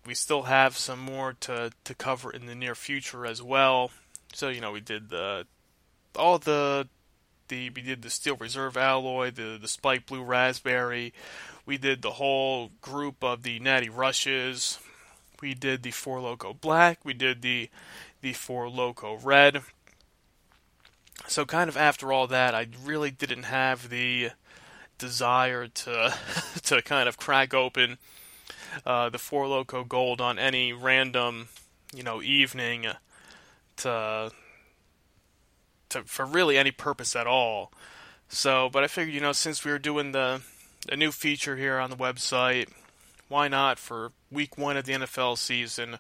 we 0.07 0.15
still 0.15 0.43
have 0.43 0.77
some 0.77 0.99
more 0.99 1.35
to, 1.41 1.71
to 1.85 1.95
cover 1.95 2.31
in 2.31 2.47
the 2.47 2.55
near 2.55 2.75
future 2.75 3.27
as 3.27 3.43
well. 3.43 3.91
So 4.33 4.49
you 4.49 4.61
know 4.61 4.73
we 4.73 4.81
did 4.81 5.11
the 5.11 5.47
all 6.17 6.39
the 6.39 6.89
the 7.49 7.71
we 7.71 7.83
did 7.83 8.03
the 8.03 8.11
Steel 8.11 8.37
Reserve 8.37 8.77
alloy, 8.77 9.31
the 9.31 9.59
the 9.61 9.69
Spike 9.69 10.07
Blue 10.07 10.23
Raspberry. 10.23 11.13
We 11.67 11.77
did 11.77 12.03
the 12.03 12.13
whole 12.13 12.71
group 12.81 13.23
of 13.23 13.43
the 13.43 13.59
Natty 13.59 13.89
Rushes. 13.89 14.79
We 15.41 15.55
did 15.55 15.83
the 15.83 15.91
Four 15.91 16.19
Loko 16.19 16.59
Black. 16.59 17.01
We 17.05 17.15
did 17.15 17.43
the 17.43 17.69
the 18.21 18.33
Four 18.33 18.67
Loko 18.67 19.19
Red. 19.23 19.63
So 21.27 21.45
kind 21.45 21.69
of 21.69 21.77
after 21.77 22.13
all 22.13 22.27
that, 22.29 22.55
I 22.55 22.69
really 22.83 23.11
didn't 23.11 23.45
have 23.45 23.91
the 23.91 24.31
desire 24.99 25.67
to 25.67 26.15
to 26.63 26.83
kind 26.83 27.09
of 27.09 27.19
crack 27.19 27.53
open 27.53 27.99
uh, 28.87 29.09
the 29.09 29.19
Four 29.19 29.47
Loko 29.47 29.87
Gold 29.87 30.21
on 30.21 30.39
any 30.39 30.73
random, 30.73 31.49
you 31.95 32.03
know, 32.03 32.23
evening 32.23 32.87
to, 33.79 34.31
to 35.91 36.03
for 36.03 36.25
really 36.25 36.59
any 36.59 36.71
purpose 36.71 37.17
at 37.17 37.27
all. 37.27 37.73
So, 38.29 38.69
but 38.71 38.85
I 38.85 38.87
figured, 38.87 39.15
you 39.15 39.21
know, 39.21 39.33
since 39.33 39.65
we 39.65 39.71
were 39.71 39.79
doing 39.79 40.13
the 40.13 40.41
a 40.89 40.97
new 40.97 41.13
feature 41.13 41.57
here 41.57 41.79
on 41.79 41.91
the 41.91 41.97
website, 41.97 42.69
why 43.29 43.49
not 43.49 43.79
for 43.79 44.13
week 44.31 44.57
one 44.57 44.77
of 44.77 44.85
the 44.85 44.93
NFL 44.93 45.37
season? 45.39 45.99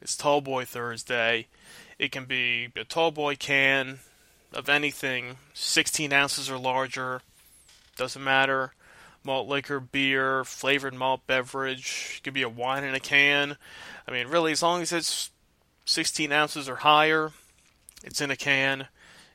It's 0.00 0.16
Tall 0.16 0.40
Boy 0.40 0.64
Thursday. 0.64 1.46
It 1.98 2.10
can 2.10 2.24
be 2.24 2.68
a 2.76 2.84
tall 2.84 3.10
boy 3.10 3.36
can 3.36 4.00
of 4.52 4.68
anything, 4.68 5.36
16 5.54 6.12
ounces 6.12 6.50
or 6.50 6.58
larger, 6.58 7.22
doesn't 7.96 8.22
matter 8.22 8.72
malt 9.24 9.48
liquor, 9.48 9.80
beer, 9.80 10.44
flavored 10.44 10.94
malt 10.94 11.26
beverage. 11.26 12.14
It 12.16 12.24
could 12.24 12.34
be 12.34 12.42
a 12.42 12.48
wine 12.48 12.84
in 12.84 12.94
a 12.94 13.00
can. 13.00 13.56
I 14.06 14.12
mean, 14.12 14.28
really, 14.28 14.52
as 14.52 14.62
long 14.62 14.82
as 14.82 14.92
it's 14.92 15.30
16 15.84 16.32
ounces 16.32 16.68
or 16.68 16.76
higher, 16.76 17.32
it's 18.04 18.20
in 18.20 18.30
a 18.30 18.36
can. 18.36 18.88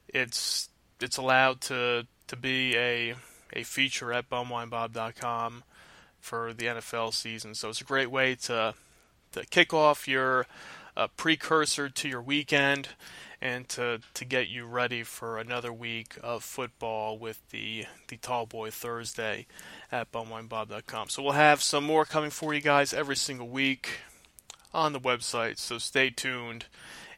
It's 0.07 0.69
it's 0.99 1.17
allowed 1.17 1.61
to 1.61 2.07
to 2.27 2.35
be 2.35 2.75
a 2.77 3.15
a 3.53 3.63
feature 3.63 4.11
at 4.11 4.29
bumwinebob.com 4.29 5.63
for 6.19 6.53
the 6.53 6.65
NFL 6.65 7.13
season. 7.13 7.55
So 7.55 7.69
it's 7.69 7.81
a 7.81 7.85
great 7.85 8.11
way 8.11 8.35
to 8.35 8.73
to 9.33 9.45
kick 9.45 9.73
off 9.73 10.07
your 10.07 10.47
uh, 10.95 11.07
precursor 11.15 11.89
to 11.89 12.09
your 12.09 12.21
weekend 12.21 12.89
and 13.41 13.67
to, 13.69 13.99
to 14.13 14.25
get 14.25 14.47
you 14.47 14.65
ready 14.65 15.03
for 15.03 15.37
another 15.37 15.71
week 15.71 16.17
of 16.23 16.43
football 16.43 17.17
with 17.17 17.39
the 17.49 17.85
the 18.07 18.17
Tall 18.17 18.45
Boy 18.45 18.71
Thursday 18.71 19.45
at 19.91 20.11
bumwinebob.com. 20.11 21.09
So 21.09 21.21
we'll 21.21 21.33
have 21.33 21.61
some 21.61 21.83
more 21.83 22.05
coming 22.05 22.31
for 22.31 22.53
you 22.53 22.61
guys 22.61 22.93
every 22.93 23.15
single 23.15 23.47
week 23.47 23.89
on 24.73 24.93
the 24.93 24.99
website. 24.99 25.57
So 25.57 25.77
stay 25.77 26.09
tuned 26.09 26.65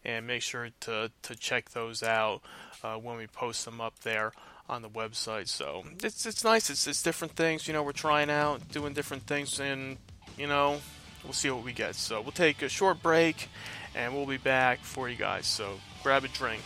and 0.03 0.27
make 0.27 0.41
sure 0.41 0.69
to 0.81 1.11
to 1.21 1.35
check 1.35 1.71
those 1.71 2.03
out 2.03 2.41
uh, 2.83 2.95
when 2.95 3.17
we 3.17 3.27
post 3.27 3.65
them 3.65 3.79
up 3.79 3.99
there 3.99 4.31
on 4.67 4.81
the 4.81 4.89
website. 4.89 5.47
So 5.47 5.83
it's 6.03 6.25
it's 6.25 6.43
nice. 6.43 6.69
It's 6.69 6.87
it's 6.87 7.01
different 7.01 7.35
things. 7.35 7.67
You 7.67 7.73
know, 7.73 7.83
we're 7.83 7.91
trying 7.91 8.29
out, 8.29 8.69
doing 8.71 8.93
different 8.93 9.23
things, 9.23 9.59
and 9.59 9.97
you 10.37 10.47
know, 10.47 10.79
we'll 11.23 11.33
see 11.33 11.49
what 11.49 11.63
we 11.63 11.73
get. 11.73 11.95
So 11.95 12.21
we'll 12.21 12.31
take 12.31 12.61
a 12.61 12.69
short 12.69 13.01
break, 13.01 13.49
and 13.95 14.13
we'll 14.13 14.25
be 14.25 14.37
back 14.37 14.79
for 14.81 15.09
you 15.09 15.15
guys. 15.15 15.47
So 15.47 15.79
grab 16.03 16.23
a 16.23 16.27
drink. 16.27 16.61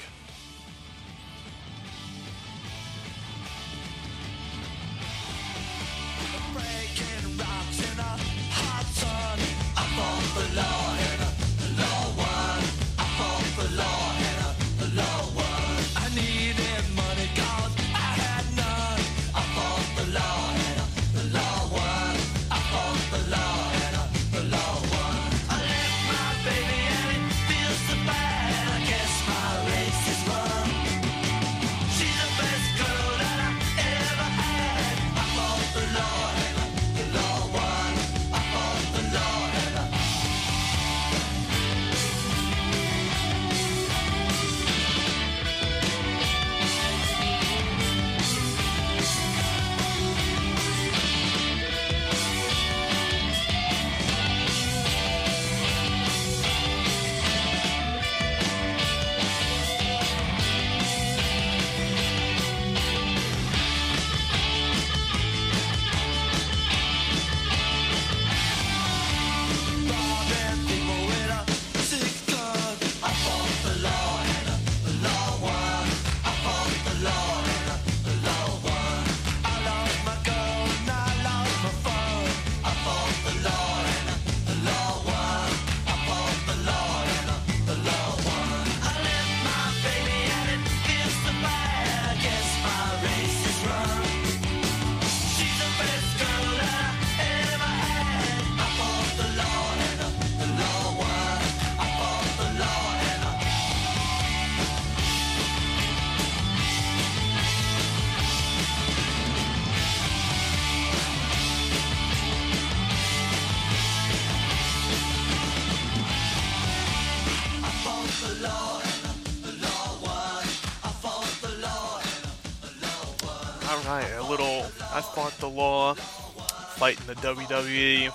Fought 125.13 125.37
the 125.37 125.49
law, 125.49 125.93
fighting 125.93 127.05
the 127.05 127.13
WWE. 127.15 128.11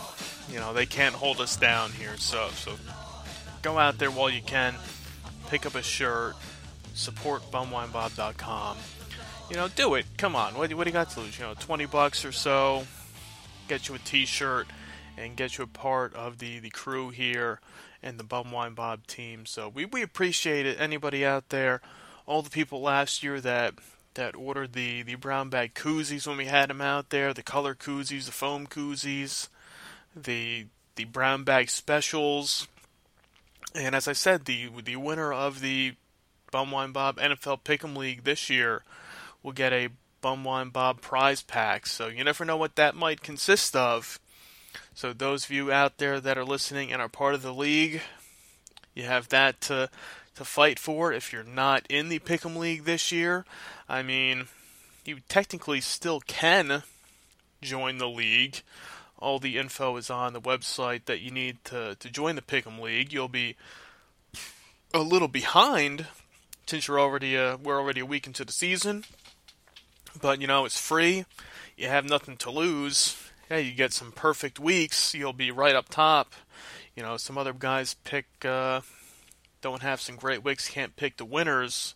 You 0.53 0.59
know 0.59 0.73
they 0.73 0.87
can't 0.87 1.15
hold 1.15 1.41
us 1.41 1.57
down 1.57 1.93
here, 1.93 2.17
so 2.17 2.49
so 2.55 2.75
go 3.63 3.79
out 3.79 3.99
there 3.99 4.11
while 4.11 4.31
you 4.31 4.43
can, 4.43 4.75
pick 5.49 5.65
up 5.65 5.75
a 5.75 5.83
shirt, 5.83 6.35
support 6.95 7.43
bumwinebob.com. 7.53 8.77
You 9.51 9.57
know, 9.57 9.69
do 9.69 9.95
it. 9.95 10.07
Come 10.17 10.35
on, 10.35 10.55
what, 10.55 10.73
what 10.75 10.85
do 10.85 10.91
you 10.91 10.93
got 10.93 11.11
to 11.11 11.21
lose? 11.21 11.39
You 11.39 11.45
know, 11.47 11.55
twenty 11.55 11.87
bucks 11.87 12.25
or 12.25 12.33
so, 12.33 12.87
get 13.69 13.89
you 13.89 13.95
a 13.95 13.99
T-shirt, 13.99 14.67
and 15.17 15.37
get 15.37 15.57
you 15.57 15.65
a 15.65 15.69
part 15.69 16.15
of 16.15 16.39
the 16.39 16.59
the 16.59 16.71
crew 16.71 17.11
here 17.11 17.61
and 18.03 18.19
the 18.19 18.25
Bumwine 18.25 18.75
Bob 18.75 19.07
team. 19.07 19.47
So 19.47 19.69
we 19.69 19.85
we 19.85 20.03
appreciate 20.03 20.67
it. 20.67 20.81
Anybody 20.81 21.25
out 21.25 21.51
there, 21.51 21.81
all 22.27 22.43
the 22.43 22.51
people 22.51 22.81
last 22.81 23.23
year 23.23 23.41
that 23.41 23.75
that 24.19 24.35
ordered 24.35 24.73
the 24.73 25.03
the 25.05 25.15
brown 25.15 25.49
bag 25.49 25.75
koozies 25.75 26.27
when 26.27 26.37
we 26.37 26.47
had 26.47 26.69
them 26.69 26.81
out 26.81 27.11
there, 27.11 27.33
the 27.33 27.43
color 27.43 27.77
koozies, 27.77 28.27
the 28.27 28.33
foam 28.33 28.67
koozies, 28.67 29.49
the 30.15 30.67
the 30.97 31.05
brown 31.05 31.45
bag 31.45 31.71
specials, 31.71 32.67
and 33.77 33.95
as 33.95 34.09
I 34.09 34.13
said, 34.13 34.45
the 34.45 34.71
the 34.85 34.97
winner 34.97 35.33
of 35.33 35.61
the 35.61 35.95
Bumwine 36.53 36.93
Bob 36.93 37.19
NFL 37.19 37.63
Pick'em 37.63 37.97
League 37.97 38.25
this 38.25 38.51
year 38.51 38.83
will 39.45 39.53
get 39.53 39.73
a 39.73 39.91
Bumwine 40.21 40.73
Bob 40.73 41.01
prize 41.01 41.43
pack. 41.43 41.87
So 41.87 42.09
you 42.09 42.25
never 42.25 42.45
know 42.45 42.57
what 42.57 42.75
that 42.75 42.97
might 42.97 43.23
consist 43.23 43.77
of. 43.77 44.19
So 44.95 45.13
those 45.13 45.45
of 45.45 45.53
you 45.53 45.71
out 45.71 45.99
there 45.99 46.21
that 46.21 46.37
are 46.37 46.45
listening 46.45 46.93
and 46.93 47.01
are 47.01 47.09
part 47.09 47.35
of 47.35 47.43
the 47.43 47.55
league, 47.55 48.03
you 48.97 49.05
have 49.05 49.29
that 49.29 49.61
to 49.63 49.91
to 50.39 50.45
fight 50.45 50.79
for. 50.79 51.13
If 51.13 51.33
you're 51.33 51.45
not 51.45 51.85
in 51.89 52.09
the 52.09 52.21
Pick'em 52.21 52.57
League 52.57 52.85
this 52.85 53.13
year, 53.13 53.45
I 53.89 54.03
mean, 54.03 54.47
you 55.05 55.19
technically 55.29 55.81
still 55.81 56.21
can 56.21 56.85
join 57.61 57.99
the 57.99 58.09
league. 58.09 58.63
All 59.19 59.41
the 59.41 59.59
info 59.59 59.97
is 59.97 60.11
on 60.11 60.33
the 60.33 60.41
website 60.41 61.07
that 61.07 61.21
you 61.21 61.31
need 61.33 61.65
to, 61.65 61.97
to 61.97 62.11
join 62.11 62.37
the 62.37 62.43
Pick'em 62.43 62.81
League. 62.81 63.13
You'll 63.13 63.29
be 63.29 63.57
a 64.95 65.01
little 65.01 65.29
behind 65.29 66.07
since 66.67 66.87
you're 66.87 67.01
already 67.01 67.35
we're 67.35 67.79
already 67.79 68.01
a 68.01 68.07
week 68.07 68.27
into 68.27 68.45
the 68.45 68.53
season. 68.53 69.05
But 70.21 70.41
you 70.41 70.47
know, 70.47 70.65
it's 70.65 70.81
free. 70.81 71.25
You 71.77 71.89
have 71.89 72.05
nothing 72.05 72.37
to 72.39 72.51
lose. 72.51 73.17
Yeah, 73.51 73.59
you 73.59 73.73
get 73.73 73.93
some 73.93 74.13
perfect 74.13 74.61
weeks. 74.61 75.15
You'll 75.15 75.33
be 75.33 75.51
right 75.51 75.75
up 75.75 75.89
top. 75.89 76.35
You 76.95 77.03
know, 77.03 77.17
some 77.17 77.39
other 77.39 77.53
guys 77.53 77.95
pick 78.05 78.27
uh, 78.45 78.83
don't 79.61 79.83
have 79.83 80.01
some 80.01 80.17
great 80.17 80.45
weeks, 80.45 80.69
can't 80.69 80.97
pick 80.97 81.17
the 81.17 81.25
winners, 81.25 81.95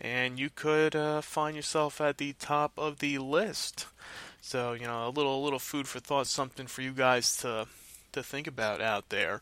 and 0.00 0.38
you 0.38 0.50
could 0.50 0.94
uh, 0.94 1.20
find 1.20 1.56
yourself 1.56 2.00
at 2.00 2.18
the 2.18 2.32
top 2.34 2.72
of 2.78 2.98
the 2.98 3.18
list. 3.18 3.86
So 4.40 4.72
you 4.72 4.86
know, 4.86 5.08
a 5.08 5.10
little 5.10 5.42
a 5.42 5.44
little 5.44 5.58
food 5.58 5.88
for 5.88 6.00
thought, 6.00 6.26
something 6.26 6.66
for 6.66 6.82
you 6.82 6.92
guys 6.92 7.36
to 7.38 7.66
to 8.12 8.22
think 8.22 8.46
about 8.46 8.80
out 8.80 9.10
there. 9.10 9.40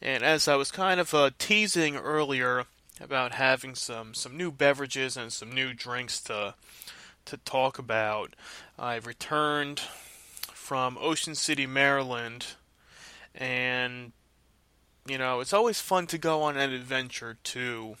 And 0.00 0.22
as 0.22 0.48
I 0.48 0.56
was 0.56 0.70
kind 0.70 1.00
of 1.00 1.12
uh, 1.14 1.30
teasing 1.38 1.96
earlier 1.96 2.64
about 3.00 3.32
having 3.32 3.74
some 3.74 4.14
some 4.14 4.36
new 4.36 4.50
beverages 4.50 5.16
and 5.16 5.32
some 5.32 5.52
new 5.52 5.72
drinks 5.74 6.20
to 6.22 6.54
to 7.26 7.36
talk 7.38 7.78
about, 7.78 8.34
I've 8.78 9.06
returned 9.06 9.80
from 10.52 10.96
Ocean 11.00 11.34
City, 11.34 11.66
Maryland, 11.66 12.46
and 13.34 14.12
you 15.06 15.18
know, 15.18 15.40
it's 15.40 15.52
always 15.52 15.80
fun 15.80 16.06
to 16.08 16.18
go 16.18 16.42
on 16.42 16.56
an 16.56 16.72
adventure 16.72 17.36
to 17.42 17.96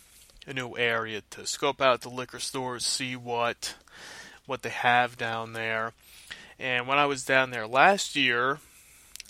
a 0.46 0.52
new 0.52 0.76
area 0.76 1.22
to 1.30 1.46
scope 1.46 1.80
out 1.80 2.00
the 2.02 2.08
liquor 2.08 2.38
stores, 2.38 2.84
see 2.84 3.16
what 3.16 3.74
what 4.46 4.62
they 4.62 4.70
have 4.70 5.16
down 5.16 5.52
there. 5.52 5.92
And 6.58 6.86
when 6.86 6.98
I 6.98 7.06
was 7.06 7.24
down 7.24 7.50
there 7.50 7.66
last 7.66 8.16
year, 8.16 8.58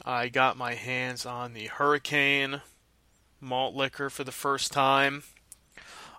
I 0.04 0.28
got 0.28 0.56
my 0.56 0.74
hands 0.74 1.26
on 1.26 1.54
the 1.54 1.66
Hurricane 1.66 2.62
malt 3.40 3.74
liquor 3.74 4.11
for 4.11 4.24
the 4.24 4.32
first 4.32 4.72
time. 4.72 5.22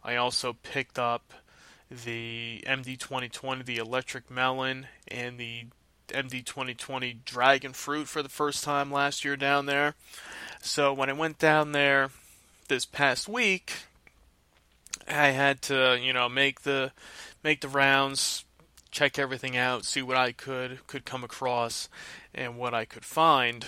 I 0.03 0.15
also 0.15 0.53
picked 0.53 0.99
up 0.99 1.33
the 1.89 2.63
MD 2.67 2.97
2020, 2.99 3.63
the 3.63 3.77
Electric 3.77 4.29
Melon, 4.29 4.87
and 5.07 5.37
the 5.37 5.65
MD 6.09 6.45
2020 6.45 7.21
Dragon 7.25 7.73
Fruit 7.73 8.07
for 8.07 8.21
the 8.21 8.29
first 8.29 8.63
time 8.63 8.91
last 8.91 9.23
year 9.23 9.35
down 9.35 9.65
there. 9.65 9.95
So 10.65 10.93
when 10.93 11.09
I 11.09 11.13
went 11.13 11.39
down 11.39 11.73
there 11.73 12.09
this 12.69 12.85
past 12.85 13.27
week, 13.27 13.73
I 15.05 15.27
had 15.27 15.61
to, 15.63 15.99
you 16.01 16.13
know, 16.13 16.29
make 16.29 16.61
the 16.61 16.93
make 17.43 17.59
the 17.59 17.67
rounds, 17.67 18.45
check 18.89 19.19
everything 19.19 19.57
out, 19.57 19.83
see 19.83 20.01
what 20.01 20.15
I 20.15 20.31
could 20.31 20.87
could 20.87 21.03
come 21.03 21.21
across 21.21 21.89
and 22.33 22.57
what 22.57 22.73
I 22.73 22.85
could 22.85 23.03
find. 23.03 23.67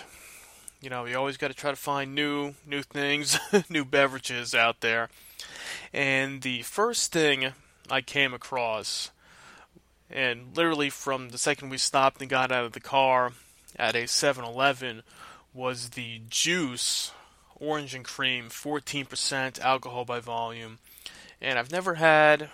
You 0.79 0.89
know, 0.89 1.03
you 1.03 1.17
always 1.17 1.35
got 1.35 1.49
to 1.49 1.53
try 1.53 1.69
to 1.69 1.75
find 1.75 2.15
new 2.15 2.53
new 2.65 2.81
things, 2.81 3.37
new 3.69 3.83
beverages 3.83 4.55
out 4.55 4.79
there. 4.79 5.09
And 5.91 6.43
the 6.43 6.61
first 6.61 7.11
thing 7.11 7.51
I 7.91 7.99
came 7.99 8.33
across 8.33 9.11
and 10.09 10.55
literally 10.55 10.89
from 10.89 11.29
the 11.29 11.37
second 11.37 11.69
we 11.69 11.77
stopped 11.77 12.21
and 12.21 12.29
got 12.29 12.53
out 12.53 12.63
of 12.63 12.71
the 12.71 12.79
car 12.79 13.33
at 13.75 13.97
a 13.97 14.03
7-Eleven 14.03 15.03
was 15.55 15.91
the 15.91 16.21
Joose 16.29 17.11
orange 17.55 17.95
and 17.95 18.03
cream 18.03 18.49
14% 18.49 19.59
alcohol 19.61 20.05
by 20.05 20.19
volume. 20.19 20.79
And 21.41 21.57
I've 21.57 21.71
never 21.71 21.95
had 21.95 22.49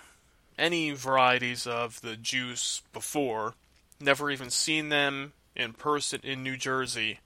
any 0.58 0.92
varieties 0.92 1.66
of 1.66 2.00
the 2.00 2.16
Joose 2.16 2.82
before. 2.92 3.54
Never 4.00 4.30
even 4.30 4.50
seen 4.50 4.88
them 4.88 5.32
in 5.56 5.72
person 5.72 6.20
in 6.22 6.42
New 6.42 6.56
Jersey. 6.56 7.18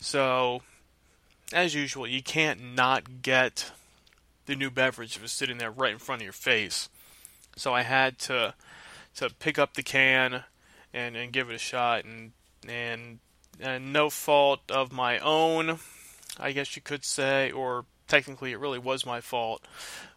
So 0.00 0.62
as 1.52 1.74
usual 1.74 2.06
you 2.06 2.22
can't 2.22 2.74
not 2.74 3.22
get 3.22 3.72
the 4.46 4.56
new 4.56 4.70
beverage 4.70 5.16
if 5.16 5.24
it's 5.24 5.32
sitting 5.32 5.58
there 5.58 5.70
right 5.70 5.92
in 5.92 5.98
front 5.98 6.22
of 6.22 6.24
your 6.24 6.32
face. 6.32 6.88
So 7.56 7.74
I 7.74 7.82
had 7.82 8.18
to 8.20 8.54
to 9.16 9.28
pick 9.38 9.58
up 9.58 9.74
the 9.74 9.82
can 9.82 10.44
and, 10.94 11.16
and 11.16 11.32
give 11.32 11.50
it 11.50 11.54
a 11.54 11.58
shot 11.58 12.04
and 12.04 12.32
and 12.66 13.18
and 13.60 13.92
no 13.92 14.10
fault 14.10 14.60
of 14.70 14.92
my 14.92 15.18
own, 15.18 15.78
I 16.38 16.52
guess 16.52 16.76
you 16.76 16.82
could 16.82 17.04
say, 17.04 17.50
or 17.50 17.84
technically 18.08 18.52
it 18.52 18.60
really 18.60 18.78
was 18.78 19.06
my 19.06 19.20
fault, 19.20 19.66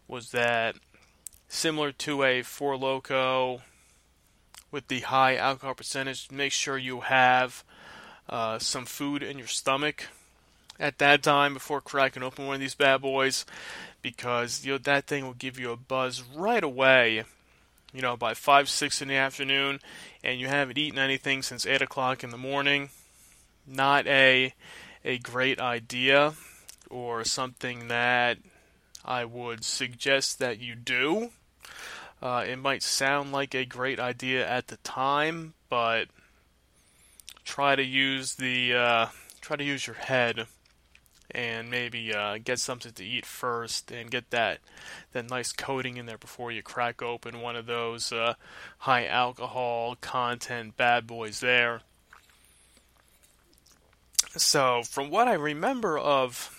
was 0.08 0.30
that 0.30 0.76
similar 1.48 1.92
to 1.92 2.22
a 2.22 2.42
Four 2.42 2.76
Loko 2.76 3.60
with 4.70 4.88
the 4.88 5.00
high 5.00 5.36
alcohol 5.36 5.74
percentage, 5.74 6.30
make 6.30 6.52
sure 6.52 6.76
you 6.76 7.00
have 7.00 7.62
uh, 8.28 8.58
some 8.58 8.86
food 8.86 9.22
in 9.22 9.38
your 9.38 9.46
stomach 9.46 10.08
at 10.80 10.98
that 10.98 11.22
time 11.22 11.54
before 11.54 11.80
cracking 11.80 12.22
open 12.22 12.46
one 12.46 12.54
of 12.54 12.60
these 12.60 12.74
bad 12.74 13.00
boys, 13.00 13.44
because 14.02 14.64
you 14.64 14.72
know 14.72 14.78
that 14.78 15.06
thing 15.06 15.24
will 15.24 15.34
give 15.34 15.58
you 15.58 15.70
a 15.70 15.76
buzz 15.76 16.22
right 16.34 16.64
away. 16.64 17.22
You 17.92 18.02
know, 18.02 18.16
by 18.16 18.34
five, 18.34 18.68
six 18.68 19.00
in 19.00 19.06
the 19.06 19.14
afternoon, 19.14 19.78
and 20.24 20.40
you 20.40 20.48
haven't 20.48 20.78
eaten 20.78 20.98
anything 20.98 21.42
since 21.42 21.64
eight 21.64 21.80
o'clock 21.80 22.24
in 22.24 22.30
the 22.30 22.36
morning 22.36 22.90
not 23.66 24.06
a 24.06 24.54
a 25.04 25.18
great 25.18 25.60
idea 25.60 26.34
or 26.90 27.24
something 27.24 27.88
that 27.88 28.38
I 29.04 29.24
would 29.24 29.64
suggest 29.64 30.38
that 30.38 30.60
you 30.60 30.74
do. 30.74 31.30
Uh, 32.22 32.44
it 32.48 32.56
might 32.56 32.82
sound 32.82 33.32
like 33.32 33.54
a 33.54 33.66
great 33.66 34.00
idea 34.00 34.48
at 34.48 34.68
the 34.68 34.78
time, 34.78 35.52
but 35.68 36.08
try 37.44 37.76
to 37.76 37.82
use 37.82 38.36
the 38.36 38.74
uh, 38.74 39.06
try 39.40 39.56
to 39.56 39.64
use 39.64 39.86
your 39.86 39.96
head 39.96 40.46
and 41.30 41.70
maybe 41.70 42.14
uh, 42.14 42.38
get 42.42 42.60
something 42.60 42.92
to 42.92 43.04
eat 43.04 43.26
first 43.26 43.90
and 43.90 44.10
get 44.10 44.30
that 44.30 44.58
that 45.12 45.28
nice 45.28 45.52
coating 45.52 45.96
in 45.96 46.06
there 46.06 46.18
before 46.18 46.52
you 46.52 46.62
crack 46.62 47.02
open 47.02 47.40
one 47.40 47.56
of 47.56 47.66
those 47.66 48.12
uh, 48.12 48.34
high 48.78 49.06
alcohol 49.06 49.96
content 50.00 50.76
bad 50.76 51.06
boys 51.06 51.40
there. 51.40 51.82
So, 54.36 54.82
from 54.82 55.10
what 55.10 55.28
I 55.28 55.34
remember 55.34 55.96
of 55.96 56.50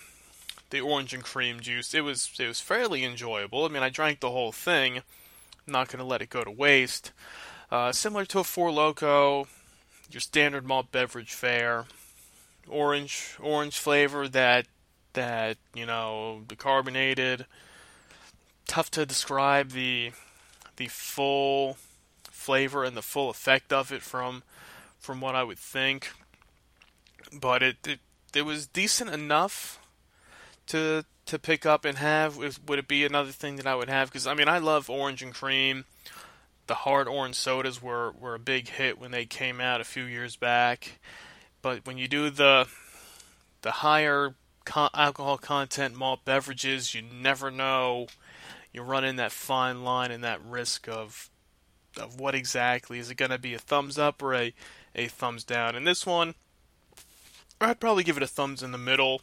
the 0.69 0.79
orange 0.79 1.13
and 1.13 1.23
cream 1.23 1.59
Joose, 1.59 1.93
it 1.93 2.01
was 2.01 2.31
it 2.39 2.47
was 2.47 2.61
fairly 2.61 3.03
enjoyable. 3.03 3.65
I 3.65 3.67
mean, 3.67 3.83
I 3.83 3.89
drank 3.89 4.21
the 4.21 4.31
whole 4.31 4.53
thing. 4.53 4.97
I'm 4.97 5.73
not 5.73 5.89
going 5.89 5.99
to 5.99 6.05
let 6.05 6.21
it 6.21 6.29
go 6.29 6.43
to 6.45 6.51
waste. 6.51 7.11
Uh, 7.69 7.91
similar 7.91 8.23
to 8.25 8.39
a 8.39 8.43
Four 8.45 8.69
Loko, 8.69 9.47
your 10.09 10.21
standard 10.21 10.65
malt 10.65 10.91
beverage 10.93 11.33
fare, 11.33 11.85
orange 12.67 13.35
orange 13.41 13.77
flavor 13.77 14.29
that 14.29 14.67
that 15.11 15.57
you 15.73 15.85
know 15.85 16.43
the 16.47 16.55
carbonated. 16.55 17.45
Tough 18.67 18.89
to 18.91 19.05
describe 19.05 19.71
the 19.71 20.11
the 20.77 20.87
full 20.87 21.77
flavor 22.23 22.85
and 22.85 22.95
the 22.95 23.01
full 23.01 23.29
effect 23.29 23.73
of 23.73 23.91
it 23.91 24.01
from 24.01 24.43
from 24.97 25.19
what 25.19 25.35
I 25.35 25.43
would 25.43 25.59
think 25.59 26.13
but 27.31 27.63
it, 27.63 27.77
it 27.87 27.99
it 28.33 28.43
was 28.43 28.67
decent 28.67 29.09
enough 29.11 29.79
to 30.67 31.05
to 31.25 31.39
pick 31.39 31.65
up 31.65 31.85
and 31.85 31.97
have? 31.97 32.37
Would 32.37 32.79
it 32.79 32.87
be 32.87 33.05
another 33.05 33.31
thing 33.31 33.55
that 33.57 33.67
I 33.67 33.75
would 33.75 33.89
have? 33.89 34.09
Because 34.09 34.27
I 34.27 34.33
mean, 34.33 34.47
I 34.47 34.57
love 34.57 34.89
orange 34.89 35.21
and 35.21 35.33
cream. 35.33 35.85
The 36.67 36.75
hard 36.75 37.07
orange 37.07 37.35
sodas 37.35 37.81
were 37.81 38.11
were 38.11 38.35
a 38.35 38.39
big 38.39 38.69
hit 38.69 38.99
when 38.99 39.11
they 39.11 39.25
came 39.25 39.61
out 39.61 39.81
a 39.81 39.85
few 39.85 40.03
years 40.03 40.35
back. 40.35 40.99
But 41.61 41.85
when 41.85 41.97
you 41.97 42.07
do 42.07 42.29
the 42.29 42.67
the 43.61 43.71
higher 43.71 44.35
con- 44.65 44.89
alcohol 44.93 45.37
content 45.37 45.95
malt 45.95 46.25
beverages, 46.25 46.93
you 46.93 47.01
never 47.01 47.49
know. 47.49 48.07
You're 48.73 48.83
running 48.83 49.15
that 49.15 49.31
fine 49.31 49.83
line 49.83 50.11
and 50.11 50.23
that 50.23 50.43
risk 50.43 50.87
of 50.89 51.29
of 51.97 52.19
what 52.19 52.35
exactly 52.35 52.99
is 52.99 53.09
it 53.09 53.15
going 53.15 53.31
to 53.31 53.37
be 53.37 53.53
a 53.53 53.59
thumbs 53.59 53.97
up 53.97 54.21
or 54.21 54.35
a 54.35 54.53
a 54.95 55.07
thumbs 55.07 55.43
down. 55.43 55.75
And 55.75 55.85
this 55.85 56.05
one, 56.05 56.35
I'd 57.61 57.79
probably 57.79 58.03
give 58.03 58.17
it 58.17 58.23
a 58.23 58.27
thumbs 58.27 58.61
in 58.61 58.71
the 58.71 58.77
middle 58.77 59.21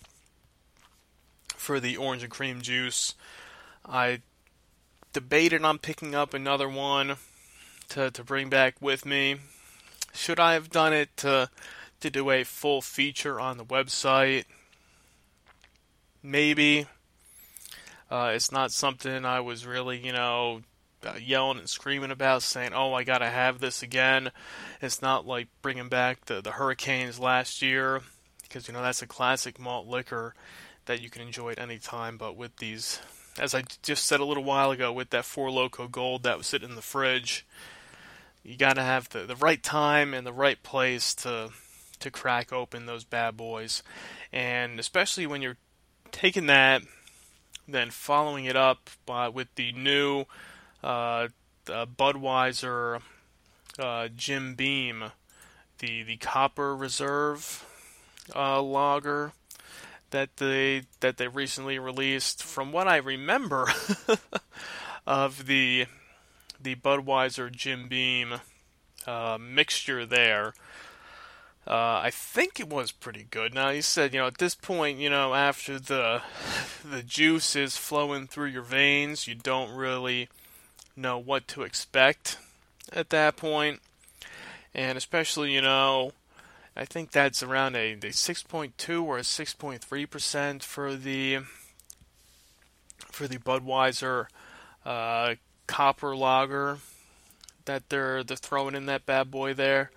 for 1.54 1.78
the 1.78 1.96
orange 1.96 2.22
and 2.22 2.32
cream 2.32 2.60
Joose. 2.64 3.14
I 3.86 4.22
debated 5.12 5.64
on 5.64 5.78
picking 5.78 6.14
up 6.14 6.34
another 6.34 6.68
one 6.68 7.16
to 7.90 8.10
to 8.10 8.24
bring 8.24 8.48
back 8.48 8.74
with 8.80 9.04
me. 9.04 9.36
Should 10.14 10.40
I 10.40 10.54
have 10.54 10.70
done 10.70 10.92
it 10.92 11.16
to 11.18 11.50
to 12.00 12.10
do 12.10 12.30
a 12.30 12.44
full 12.44 12.82
feature 12.82 13.38
on 13.40 13.58
the 13.58 13.64
website? 13.64 14.44
Maybe. 16.22 16.86
Uh, 18.10 18.32
it's 18.34 18.52
not 18.52 18.72
something 18.72 19.24
I 19.24 19.40
was 19.40 19.64
really, 19.64 19.98
you 19.98 20.12
know, 20.12 20.62
uh, 21.04 21.14
yelling 21.14 21.58
and 21.58 21.68
screaming 21.68 22.10
about, 22.10 22.42
saying, 22.42 22.72
"Oh, 22.74 22.92
I 22.92 23.04
gotta 23.04 23.30
have 23.30 23.58
this 23.58 23.82
again." 23.82 24.30
It's 24.80 25.00
not 25.00 25.26
like 25.26 25.48
bringing 25.62 25.88
back 25.88 26.26
the 26.26 26.40
the 26.40 26.52
Hurricanes 26.52 27.18
last 27.18 27.62
year, 27.62 28.02
because 28.52 28.68
you 28.68 28.74
know 28.74 28.82
that's 28.82 29.00
a 29.00 29.06
classic 29.06 29.58
malt 29.58 29.86
liquor 29.86 30.34
that 30.84 31.00
you 31.00 31.08
can 31.08 31.22
enjoy 31.22 31.52
at 31.52 31.58
any 31.58 31.78
time. 31.78 32.18
But 32.18 32.36
with 32.36 32.56
these, 32.56 33.00
as 33.38 33.54
I 33.54 33.64
just 33.82 34.04
said 34.04 34.20
a 34.20 34.24
little 34.24 34.44
while 34.44 34.70
ago, 34.70 34.92
with 34.92 35.10
that 35.10 35.24
Four 35.24 35.48
Loko 35.48 35.90
Gold 35.90 36.22
that 36.24 36.36
was 36.36 36.46
sitting 36.46 36.68
in 36.68 36.76
the 36.76 36.82
fridge, 36.82 37.46
you 38.42 38.56
gotta 38.56 38.82
have 38.82 39.08
the 39.08 39.20
the 39.20 39.36
right 39.36 39.62
time 39.62 40.12
and 40.12 40.26
the 40.26 40.32
right 40.32 40.62
place 40.62 41.14
to 41.16 41.50
to 42.00 42.10
crack 42.10 42.52
open 42.52 42.84
those 42.84 43.04
bad 43.04 43.36
boys, 43.36 43.82
and 44.32 44.78
especially 44.78 45.26
when 45.26 45.40
you're 45.40 45.58
taking 46.10 46.46
that, 46.46 46.82
then 47.66 47.90
following 47.90 48.44
it 48.44 48.56
up 48.56 48.90
by, 49.06 49.28
with 49.28 49.54
the 49.54 49.72
new 49.72 50.26
uh, 50.82 51.28
uh, 51.70 51.86
Budweiser 51.86 53.00
uh, 53.78 54.08
Jim 54.14 54.54
Beam, 54.56 55.04
the 55.78 56.02
the 56.02 56.18
Copper 56.18 56.76
Reserve 56.76 57.64
uh, 58.34 58.62
lager 58.62 59.32
that 60.10 60.36
they 60.36 60.82
that 61.00 61.16
they 61.16 61.28
recently 61.28 61.78
released. 61.78 62.42
From 62.42 62.72
what 62.72 62.88
I 62.88 62.96
remember 62.96 63.68
of 65.06 65.46
the 65.46 65.86
the 66.60 66.76
Budweiser 66.76 67.50
Jim 67.50 67.88
Beam 67.88 68.34
uh, 69.06 69.38
mixture 69.40 70.06
there. 70.06 70.54
Uh, 71.64 72.00
I 72.02 72.10
think 72.10 72.58
it 72.58 72.68
was 72.68 72.90
pretty 72.90 73.26
good. 73.30 73.54
Now 73.54 73.68
you 73.68 73.82
said, 73.82 74.12
you 74.12 74.20
know, 74.20 74.26
at 74.26 74.38
this 74.38 74.56
point, 74.56 74.98
you 74.98 75.08
know, 75.08 75.34
after 75.34 75.78
the 75.78 76.22
the 76.84 77.02
juice 77.02 77.54
is 77.54 77.76
flowing 77.76 78.26
through 78.26 78.48
your 78.48 78.62
veins, 78.62 79.26
you 79.28 79.34
don't 79.34 79.74
really 79.74 80.28
know 80.96 81.18
what 81.18 81.48
to 81.48 81.62
expect 81.62 82.38
at 82.92 83.10
that 83.10 83.36
point. 83.36 83.80
And 84.74 84.96
especially, 84.96 85.52
you 85.52 85.62
know, 85.62 86.12
I 86.76 86.84
think 86.84 87.10
that's 87.10 87.42
around 87.42 87.76
a, 87.76 87.92
a 87.92 87.96
6.2 87.96 89.02
or 89.02 89.18
a 89.18 89.22
6.3 89.22 90.10
percent 90.10 90.64
for 90.64 90.94
the 90.94 91.40
for 93.10 93.28
the 93.28 93.38
Budweiser 93.38 94.26
uh, 94.84 95.34
copper 95.66 96.16
lager 96.16 96.78
that 97.66 97.88
they're 97.88 98.24
they're 98.24 98.36
throwing 98.36 98.74
in 98.74 98.86
that 98.86 99.06
bad 99.06 99.30
boy 99.30 99.54
there. 99.54 99.90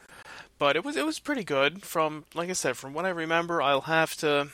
But 0.59 0.75
it 0.75 0.83
was 0.83 0.95
it 0.95 1.05
was 1.05 1.19
pretty 1.19 1.43
good 1.43 1.83
from 1.83 2.25
like 2.33 2.49
I 2.49 2.53
said 2.53 2.77
from 2.77 2.93
what 2.93 3.05
I 3.05 3.09
remember. 3.09 3.61
I'll 3.61 3.81
have 3.81 4.15
to 4.17 4.49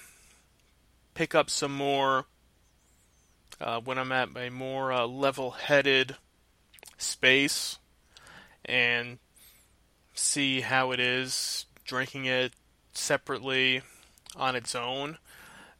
pick 1.13 1.34
up 1.34 1.49
some 1.49 1.75
more 1.75 2.25
uh, 3.60 3.79
when 3.79 3.97
I'm 3.97 4.12
at 4.12 4.29
a 4.36 4.49
more 4.49 4.91
uh, 4.91 5.05
level-headed 5.05 6.15
space 6.97 7.77
and 8.65 9.19
see 10.13 10.62
how 10.62 10.91
it 10.91 10.99
is 10.99 11.65
drinking 11.91 12.23
it 12.23 12.54
separately 12.93 13.82
on 14.38 14.56
its 14.56 14.75
own. 14.75 15.17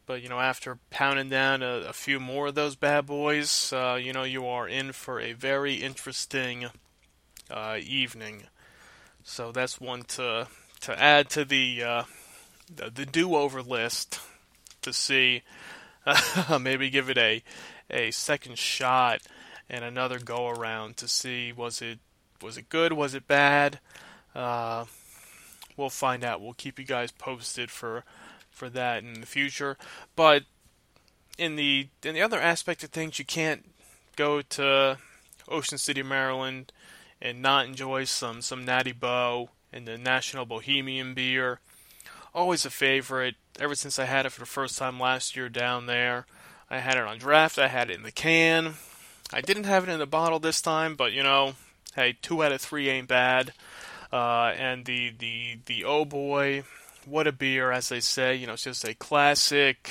But 0.06 0.22
you 0.22 0.28
know, 0.28 0.42
after 0.42 0.78
pounding 0.90 1.30
down 1.30 1.64
a, 1.64 1.86
a 1.88 1.94
few 1.94 2.20
more 2.20 2.48
of 2.48 2.56
those 2.56 2.76
bad 2.76 3.06
boys, 3.06 3.72
uh, 3.72 3.98
you 4.02 4.12
know, 4.12 4.24
you 4.24 4.46
are 4.46 4.68
in 4.68 4.92
for 4.92 5.22
a 5.22 5.32
very 5.32 5.76
interesting 5.76 6.66
uh, 7.50 7.78
evening. 7.82 8.44
So 9.24 9.54
that's 9.54 9.80
one 9.80 10.02
to 10.16 10.48
to 10.82 11.02
add 11.02 11.30
to 11.30 11.46
the 11.46 11.82
uh, 11.82 12.04
the, 12.76 12.90
the 12.90 13.06
do-over 13.06 13.62
list 13.62 14.20
to 14.82 14.92
see. 14.92 15.44
maybe 16.60 16.90
give 16.90 17.10
it 17.10 17.18
a 17.18 17.42
a 17.90 18.12
second 18.12 18.58
shot 18.58 19.22
and 19.70 19.86
another 19.86 20.20
go 20.20 20.50
around 20.50 20.98
to 20.98 21.08
see 21.08 21.54
was 21.54 21.82
it 21.82 22.00
was 22.42 22.58
it 22.58 22.68
good, 22.68 22.92
was 22.92 23.14
it 23.14 23.28
bad. 23.30 23.80
We'll 25.82 25.90
find 25.90 26.24
out. 26.24 26.42
We'll 26.42 26.54
keep 26.54 26.78
you 26.78 26.86
guys 26.86 27.12
posted 27.12 27.72
for 27.72 28.04
for 28.52 28.70
that 28.70 29.04
in 29.04 29.20
the 29.20 29.26
future. 29.26 29.78
But 30.16 30.44
in 31.40 31.56
the 31.56 31.88
in 32.04 32.14
the 32.14 32.22
other 32.22 32.40
aspect 32.40 32.84
of 32.84 32.92
things, 32.92 33.18
you 33.18 33.26
can't 33.26 33.66
go 34.16 34.44
to 34.44 35.00
Ocean 35.48 35.80
City, 35.80 36.04
Maryland, 36.04 36.72
and 37.20 37.42
not 37.42 37.66
enjoy 37.66 38.04
some 38.04 38.44
some 38.44 38.64
Natty 38.64 38.92
Boh 38.92 39.50
and 39.74 39.88
the 39.88 39.98
National 39.98 40.46
Bohemian 40.46 41.16
beer. 41.16 41.60
Always 42.36 42.64
a 42.64 42.70
favorite. 42.70 43.36
Ever 43.60 43.74
since 43.74 43.98
I 43.98 44.06
had 44.06 44.28
it 44.28 44.32
for 44.32 44.42
the 44.42 44.46
first 44.46 44.78
time 44.78 45.00
last 45.00 45.36
year 45.36 45.50
down 45.50 45.88
there, 45.88 46.28
I 46.70 46.78
had 46.78 46.96
it 46.96 47.04
on 47.04 47.18
draft. 47.18 47.58
I 47.58 47.70
had 47.70 47.90
it 47.90 47.96
in 47.96 48.04
the 48.04 48.12
can. 48.12 48.76
I 49.34 49.42
didn't 49.42 49.64
have 49.64 49.88
it 49.88 49.92
in 49.92 49.98
the 49.98 50.06
bottle 50.06 50.38
this 50.38 50.62
time, 50.62 50.96
but 50.96 51.12
you 51.12 51.24
know, 51.24 51.56
hey, 51.96 52.18
two 52.22 52.44
out 52.44 52.52
of 52.52 52.62
three 52.62 52.88
ain't 52.88 53.08
bad. 53.08 53.54
Uh, 54.12 54.54
and 54.58 54.86
the 54.86 55.14
the 55.18 55.60
the 55.66 55.86
oh 55.86 56.04
boy, 56.04 56.64
what 57.06 57.28
a 57.28 57.32
beer, 57.32 57.72
as 57.72 57.90
they 57.90 58.00
say. 58.02 58.36
You 58.36 58.48
know, 58.48 58.54
it's 58.54 58.64
just 58.64 58.84
a 58.84 58.94
classic, 58.94 59.90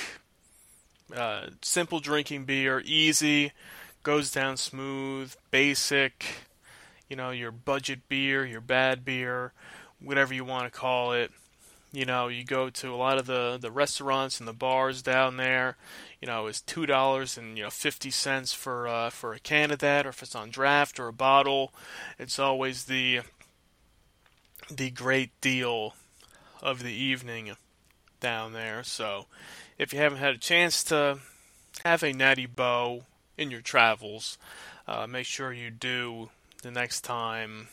uh, 1.14 1.46
simple 1.62 2.00
drinking 2.00 2.44
beer, 2.44 2.82
easy, 2.84 3.52
goes 4.02 4.30
down 4.30 4.56
smooth, 4.56 5.34
basic. 5.50 6.24
You 7.08 7.16
know, 7.16 7.30
your 7.30 7.50
budget 7.50 8.08
beer, 8.08 8.44
your 8.44 8.60
bad 8.60 9.04
beer, 9.04 9.52
whatever 10.00 10.32
you 10.32 10.44
want 10.44 10.72
to 10.72 10.78
call 10.78 11.12
it. 11.12 11.32
You 11.92 12.04
know, 12.04 12.28
you 12.28 12.44
go 12.44 12.70
to 12.70 12.94
a 12.94 12.94
lot 12.94 13.18
of 13.18 13.26
the, 13.26 13.58
the 13.60 13.72
restaurants 13.72 14.38
and 14.38 14.46
the 14.46 14.52
bars 14.52 15.02
down 15.02 15.36
there. 15.36 15.76
You 16.20 16.28
know, 16.28 16.46
it's 16.46 16.60
two 16.60 16.86
dollars 16.86 17.36
and 17.36 17.56
you 17.56 17.64
know 17.64 17.70
fifty 17.70 18.10
cents 18.10 18.52
for 18.52 18.86
uh, 18.86 19.10
for 19.10 19.32
a 19.32 19.40
can 19.40 19.72
of 19.72 19.80
that, 19.80 20.06
or 20.06 20.10
if 20.10 20.22
it's 20.22 20.36
on 20.36 20.50
draft 20.50 21.00
or 21.00 21.08
a 21.08 21.12
bottle. 21.12 21.72
It's 22.18 22.38
always 22.38 22.84
the 22.84 23.22
the 24.70 24.90
great 24.90 25.38
deal 25.40 25.94
of 26.62 26.82
the 26.82 26.92
evening 26.92 27.52
down 28.20 28.52
there. 28.52 28.82
So, 28.84 29.26
if 29.78 29.92
you 29.92 29.98
haven't 29.98 30.18
had 30.18 30.34
a 30.34 30.38
chance 30.38 30.84
to 30.84 31.18
have 31.84 32.02
a 32.02 32.12
Natty 32.12 32.46
Boh 32.46 33.04
in 33.36 33.50
your 33.50 33.62
travels, 33.62 34.38
uh, 34.86 35.06
make 35.06 35.26
sure 35.26 35.52
you 35.52 35.70
do 35.70 36.28
the 36.62 36.70
next 36.70 37.00
time 37.02 37.68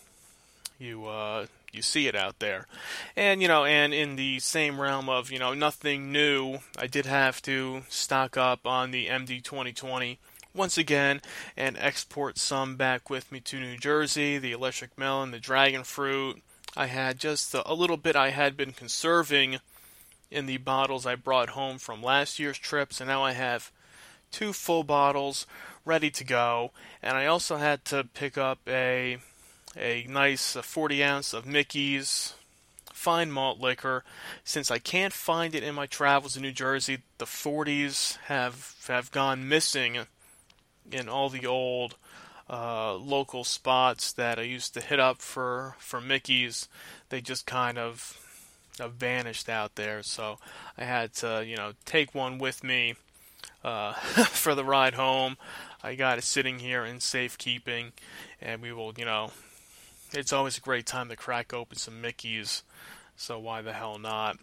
you 0.79 1.05
uh, 1.05 1.47
you 1.71 1.81
see 1.81 2.07
it 2.07 2.15
out 2.15 2.39
there. 2.39 2.67
And 3.15 3.41
you 3.41 3.47
know, 3.47 3.65
and 3.65 3.93
in 3.93 4.15
the 4.15 4.39
same 4.39 4.79
realm 4.79 5.09
of 5.09 5.31
you 5.31 5.39
know 5.39 5.53
nothing 5.53 6.11
new, 6.11 6.59
I 6.77 6.87
did 6.87 7.05
have 7.05 7.41
to 7.43 7.83
stock 7.89 8.37
up 8.37 8.65
on 8.65 8.91
the 8.91 9.07
MD 9.07 9.43
2020 9.43 10.19
once 10.53 10.77
again 10.77 11.21
and 11.55 11.77
export 11.77 12.37
some 12.37 12.75
back 12.75 13.09
with 13.09 13.31
me 13.31 13.39
to 13.41 13.59
New 13.59 13.77
Jersey. 13.77 14.37
The 14.37 14.51
electric 14.51 14.97
melon, 14.97 15.31
the 15.31 15.39
dragon 15.39 15.83
fruit. 15.83 16.41
I 16.77 16.85
had 16.85 17.19
just 17.19 17.55
a 17.55 17.73
little 17.73 17.97
bit 17.97 18.15
I 18.15 18.29
had 18.29 18.55
been 18.55 18.71
conserving 18.71 19.57
in 20.29 20.45
the 20.45 20.57
bottles 20.57 21.07
I 21.07 21.15
brought 21.15 21.49
home 21.49 21.79
from 21.79 22.03
last 22.03 22.37
year's 22.37 22.59
trips, 22.59 23.01
and 23.01 23.07
now 23.07 23.23
I 23.23 23.31
have 23.31 23.71
two 24.31 24.53
full 24.53 24.83
bottles 24.83 25.47
ready 25.85 26.11
to 26.11 26.23
go. 26.23 26.71
And 27.01 27.17
I 27.17 27.25
also 27.25 27.57
had 27.57 27.83
to 27.85 28.03
pick 28.13 28.37
up 28.37 28.59
a 28.67 29.17
a 29.75 30.05
nice 30.07 30.53
40 30.53 31.03
ounce 31.03 31.33
of 31.33 31.47
Mickey's 31.47 32.35
fine 32.93 33.31
malt 33.31 33.59
liquor. 33.59 34.03
Since 34.43 34.69
I 34.69 34.77
can't 34.77 35.13
find 35.13 35.55
it 35.55 35.63
in 35.63 35.73
my 35.73 35.87
travels 35.87 36.35
in 36.35 36.43
New 36.43 36.51
Jersey, 36.51 36.99
the 37.17 37.25
40s 37.25 38.17
have 38.25 38.75
have 38.87 39.11
gone 39.11 39.49
missing 39.49 39.97
in 40.91 41.09
all 41.09 41.29
the 41.29 41.47
old 41.47 41.95
uh, 42.49 42.95
local 42.95 43.43
spots 43.43 44.11
that 44.13 44.39
I 44.39 44.43
used 44.43 44.73
to 44.73 44.81
hit 44.81 44.99
up 44.99 45.21
for 45.21 45.75
for 45.79 45.99
Mickey's. 45.99 46.67
They 47.09 47.21
just 47.21 47.45
kind 47.45 47.77
of 47.77 48.17
uh, 48.79 48.87
vanished 48.87 49.49
out 49.49 49.75
there. 49.75 50.03
So 50.03 50.37
I 50.77 50.83
had 50.83 51.13
to, 51.15 51.43
you 51.45 51.55
know, 51.55 51.73
take 51.85 52.13
one 52.15 52.37
with 52.37 52.63
me 52.63 52.95
uh, 53.63 53.93
for 54.25 54.55
the 54.55 54.63
ride 54.65 54.93
home. 54.93 55.37
I 55.83 55.95
got 55.95 56.17
it 56.17 56.23
sitting 56.23 56.59
here 56.59 56.85
in 56.85 56.99
safekeeping, 56.99 57.93
and 58.41 58.61
we 58.61 58.71
will, 58.71 58.93
you 58.97 59.05
know, 59.05 59.31
it's 60.11 60.33
always 60.33 60.57
a 60.57 60.61
great 60.61 60.85
time 60.85 61.09
to 61.09 61.15
crack 61.15 61.53
open 61.53 61.77
some 61.77 62.01
Mickeys, 62.01 62.63
so 63.15 63.37
why 63.39 63.61
the 63.61 63.73
hell 63.73 63.99
not? 63.99 64.37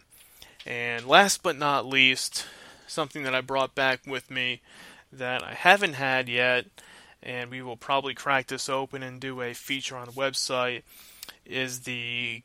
And 0.67 1.07
last 1.07 1.43
but 1.43 1.59
not 1.59 1.87
least, 1.87 2.47
something 2.87 3.25
that 3.25 3.35
I 3.35 3.41
brought 3.41 3.75
back 3.75 4.01
with 4.07 4.31
me 4.31 4.61
that 5.13 5.43
I 5.43 5.55
haven't 5.55 5.95
had 5.95 6.29
yet, 6.29 6.67
and 7.25 7.51
we 7.51 7.63
will 7.63 7.77
probably 7.77 8.15
crack 8.15 8.47
this 8.47 8.69
open 8.69 9.03
and 9.03 9.19
do 9.19 9.41
a 9.41 9.55
feature 9.55 9.97
on 9.97 10.05
the 10.05 10.13
website, 10.13 10.83
is 11.47 11.81
the 11.81 12.43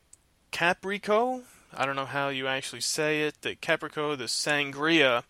Caprico. 0.52 1.44
I 1.74 1.86
don't 1.86 1.98
know 1.98 2.06
how 2.06 2.30
you 2.30 2.48
actually 2.48 2.82
say 2.82 3.24
it. 3.24 3.42
The 3.42 3.56
Caprico, 3.56 4.18
the 4.18 4.24
Sangria, 4.24 5.24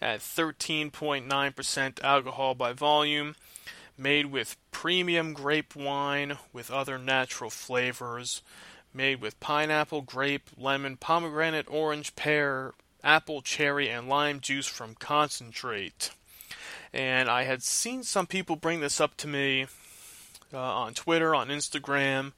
at 0.00 0.20
13.9% 0.20 2.04
alcohol 2.04 2.54
by 2.54 2.72
volume, 2.72 3.34
made 3.98 4.26
with 4.26 4.56
premium 4.70 5.32
grape 5.32 5.74
wine 5.74 6.38
with 6.52 6.70
other 6.70 6.98
natural 6.98 7.50
flavors, 7.50 8.42
made 8.94 9.20
with 9.20 9.40
pineapple, 9.40 10.02
grape, 10.02 10.50
lemon, 10.56 10.96
pomegranate, 10.96 11.66
orange, 11.68 12.14
pear, 12.14 12.74
apple, 13.02 13.42
cherry, 13.42 13.90
and 13.90 14.08
lime 14.08 14.38
juice 14.38 14.68
from 14.68 14.94
concentrate. 14.94 16.12
And 16.92 17.28
I 17.28 17.44
had 17.44 17.62
seen 17.62 18.02
some 18.02 18.26
people 18.26 18.56
bring 18.56 18.80
this 18.80 19.00
up 19.00 19.16
to 19.18 19.28
me 19.28 19.66
uh, 20.52 20.58
on 20.58 20.94
Twitter, 20.94 21.34
on 21.34 21.48
Instagram, 21.48 22.32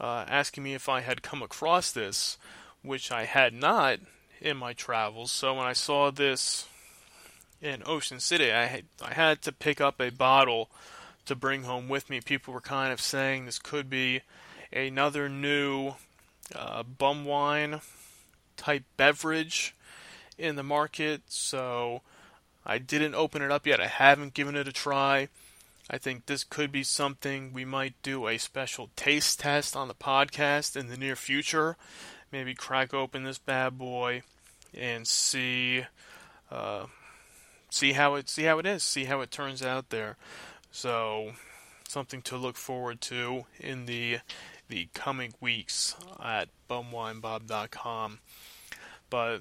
uh, 0.00 0.24
asking 0.28 0.62
me 0.62 0.74
if 0.74 0.88
I 0.88 1.00
had 1.00 1.22
come 1.22 1.42
across 1.42 1.90
this, 1.90 2.38
which 2.82 3.10
I 3.10 3.24
had 3.24 3.52
not 3.52 3.98
in 4.40 4.56
my 4.56 4.72
travels. 4.72 5.30
So 5.30 5.54
when 5.54 5.66
I 5.66 5.72
saw 5.72 6.10
this 6.10 6.66
in 7.60 7.82
Ocean 7.84 8.20
City, 8.20 8.52
I 8.52 8.66
had, 8.66 8.84
I 9.02 9.14
had 9.14 9.42
to 9.42 9.52
pick 9.52 9.80
up 9.80 10.00
a 10.00 10.10
bottle 10.10 10.70
to 11.26 11.34
bring 11.34 11.64
home 11.64 11.88
with 11.88 12.08
me. 12.08 12.20
People 12.20 12.54
were 12.54 12.60
kind 12.60 12.92
of 12.92 13.00
saying 13.00 13.44
this 13.44 13.58
could 13.58 13.90
be 13.90 14.22
another 14.72 15.28
new 15.28 15.94
uh, 16.54 16.82
bum 16.82 17.24
wine 17.24 17.80
type 18.56 18.84
beverage 18.96 19.74
in 20.38 20.56
the 20.56 20.62
market, 20.62 21.22
so 21.28 22.02
I 22.64 22.78
didn't 22.78 23.14
open 23.14 23.42
it 23.42 23.50
up 23.50 23.66
yet. 23.66 23.80
I 23.80 23.86
haven't 23.86 24.34
given 24.34 24.56
it 24.56 24.68
a 24.68 24.72
try. 24.72 25.28
I 25.88 25.98
think 25.98 26.26
this 26.26 26.44
could 26.44 26.70
be 26.70 26.84
something 26.84 27.52
we 27.52 27.64
might 27.64 27.94
do 28.02 28.28
a 28.28 28.38
special 28.38 28.90
taste 28.94 29.40
test 29.40 29.74
on 29.74 29.88
the 29.88 29.94
podcast 29.94 30.76
in 30.76 30.88
the 30.88 30.96
near 30.96 31.16
future. 31.16 31.76
Maybe 32.30 32.54
crack 32.54 32.94
open 32.94 33.24
this 33.24 33.38
bad 33.38 33.76
boy 33.76 34.22
and 34.72 35.06
see 35.06 35.84
uh, 36.50 36.86
see 37.70 37.92
how 37.92 38.14
it 38.14 38.28
see 38.28 38.44
how 38.44 38.58
it 38.58 38.66
is, 38.66 38.82
see 38.82 39.04
how 39.04 39.20
it 39.20 39.32
turns 39.32 39.62
out 39.62 39.90
there. 39.90 40.16
So 40.70 41.32
something 41.88 42.22
to 42.22 42.36
look 42.36 42.56
forward 42.56 43.00
to 43.00 43.46
in 43.58 43.86
the 43.86 44.18
the 44.68 44.88
coming 44.94 45.34
weeks 45.40 45.96
at 46.22 46.48
bumwinebob.com. 46.68 48.20
But 49.10 49.40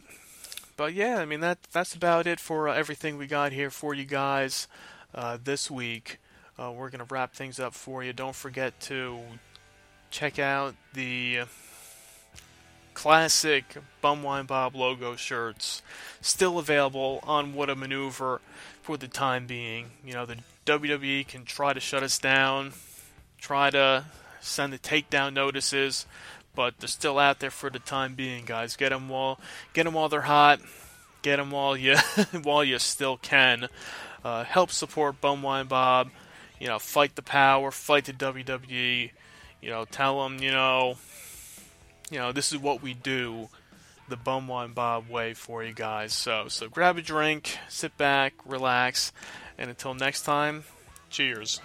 but 0.80 0.94
yeah, 0.94 1.18
I 1.18 1.26
mean 1.26 1.42
that 1.42 1.62
that's 1.74 1.94
about 1.94 2.26
it 2.26 2.40
for 2.40 2.70
uh, 2.70 2.74
everything 2.74 3.18
we 3.18 3.28
got 3.28 3.52
here 3.52 3.70
for 3.70 3.94
you 3.94 4.06
guys 4.06 4.70
uh, 5.14 5.38
this 5.44 5.70
week. 5.70 6.20
Uh, 6.58 6.72
we're 6.72 6.90
gonna 6.90 7.06
wrap 7.10 7.34
things 7.34 7.60
up 7.60 7.74
for 7.74 8.02
you. 8.02 8.14
Don't 8.14 8.34
forget 8.34 8.80
to 8.84 9.20
check 10.10 10.40
out 10.40 10.76
the 10.94 11.42
classic 12.94 13.76
Bumwine 14.02 14.48
Bob 14.48 14.74
logo 14.74 15.18
shirts, 15.18 15.82
still 16.22 16.58
available 16.58 17.20
on 17.24 17.54
What 17.54 17.70
a 17.70 17.76
Maneuver 17.76 18.40
for 18.82 18.96
the 18.96 19.10
time 19.10 19.48
being. 19.48 19.88
You 20.06 20.14
know 20.14 20.26
the 20.26 20.38
WWE 20.66 21.28
can 21.28 21.44
try 21.44 21.74
to 21.74 21.82
shut 21.82 22.04
us 22.04 22.18
down, 22.18 22.72
try 23.38 23.70
to 23.70 24.06
send 24.40 24.72
the 24.72 24.80
takedown 24.80 25.34
notices, 25.34 26.06
but 26.56 26.80
they're 26.80 26.88
still 26.88 27.20
out 27.20 27.40
there 27.40 27.52
for 27.52 27.70
the 27.70 27.80
time 27.80 28.16
being, 28.16 28.46
guys. 28.46 28.76
Get 28.76 28.90
them 28.90 29.10
while 29.10 29.40
get 29.74 29.84
them 29.84 29.94
while 29.94 30.10
they're 30.10 30.22
hot. 30.22 30.60
Get 31.22 31.38
them 31.38 31.52
while 31.52 31.76
you 31.76 31.96
while 32.44 32.64
you 32.64 32.80
still 32.80 33.18
can. 33.18 33.68
Uh, 34.24 34.44
help 34.44 34.72
support 34.72 35.22
Bumwine 35.22 35.68
Bob. 35.68 36.10
You 36.60 36.68
know, 36.68 36.80
fight 36.80 37.16
the 37.16 37.22
power, 37.22 37.72
fight 37.72 38.06
the 38.06 38.14
WWE. 38.14 39.12
You 39.62 39.70
know, 39.70 39.86
tell 39.86 40.24
them, 40.24 40.40
you 40.40 40.52
know, 40.52 40.98
you 42.10 42.18
know, 42.18 42.32
this 42.32 42.52
is 42.52 42.58
what 42.58 42.82
we 42.82 42.94
do 42.94 43.50
the 44.10 44.18
Bumwine 44.18 44.74
Bob 44.74 45.10
way 45.10 45.34
for 45.34 45.64
you 45.64 45.74
guys. 45.74 46.14
So, 46.14 46.48
so 46.48 46.68
grab 46.68 46.98
a 46.98 47.02
drink, 47.02 47.58
sit 47.70 47.96
back, 47.98 48.34
relax, 48.46 49.12
and 49.58 49.70
until 49.70 49.94
next 49.94 50.24
time, 50.24 50.64
cheers. 51.10 51.62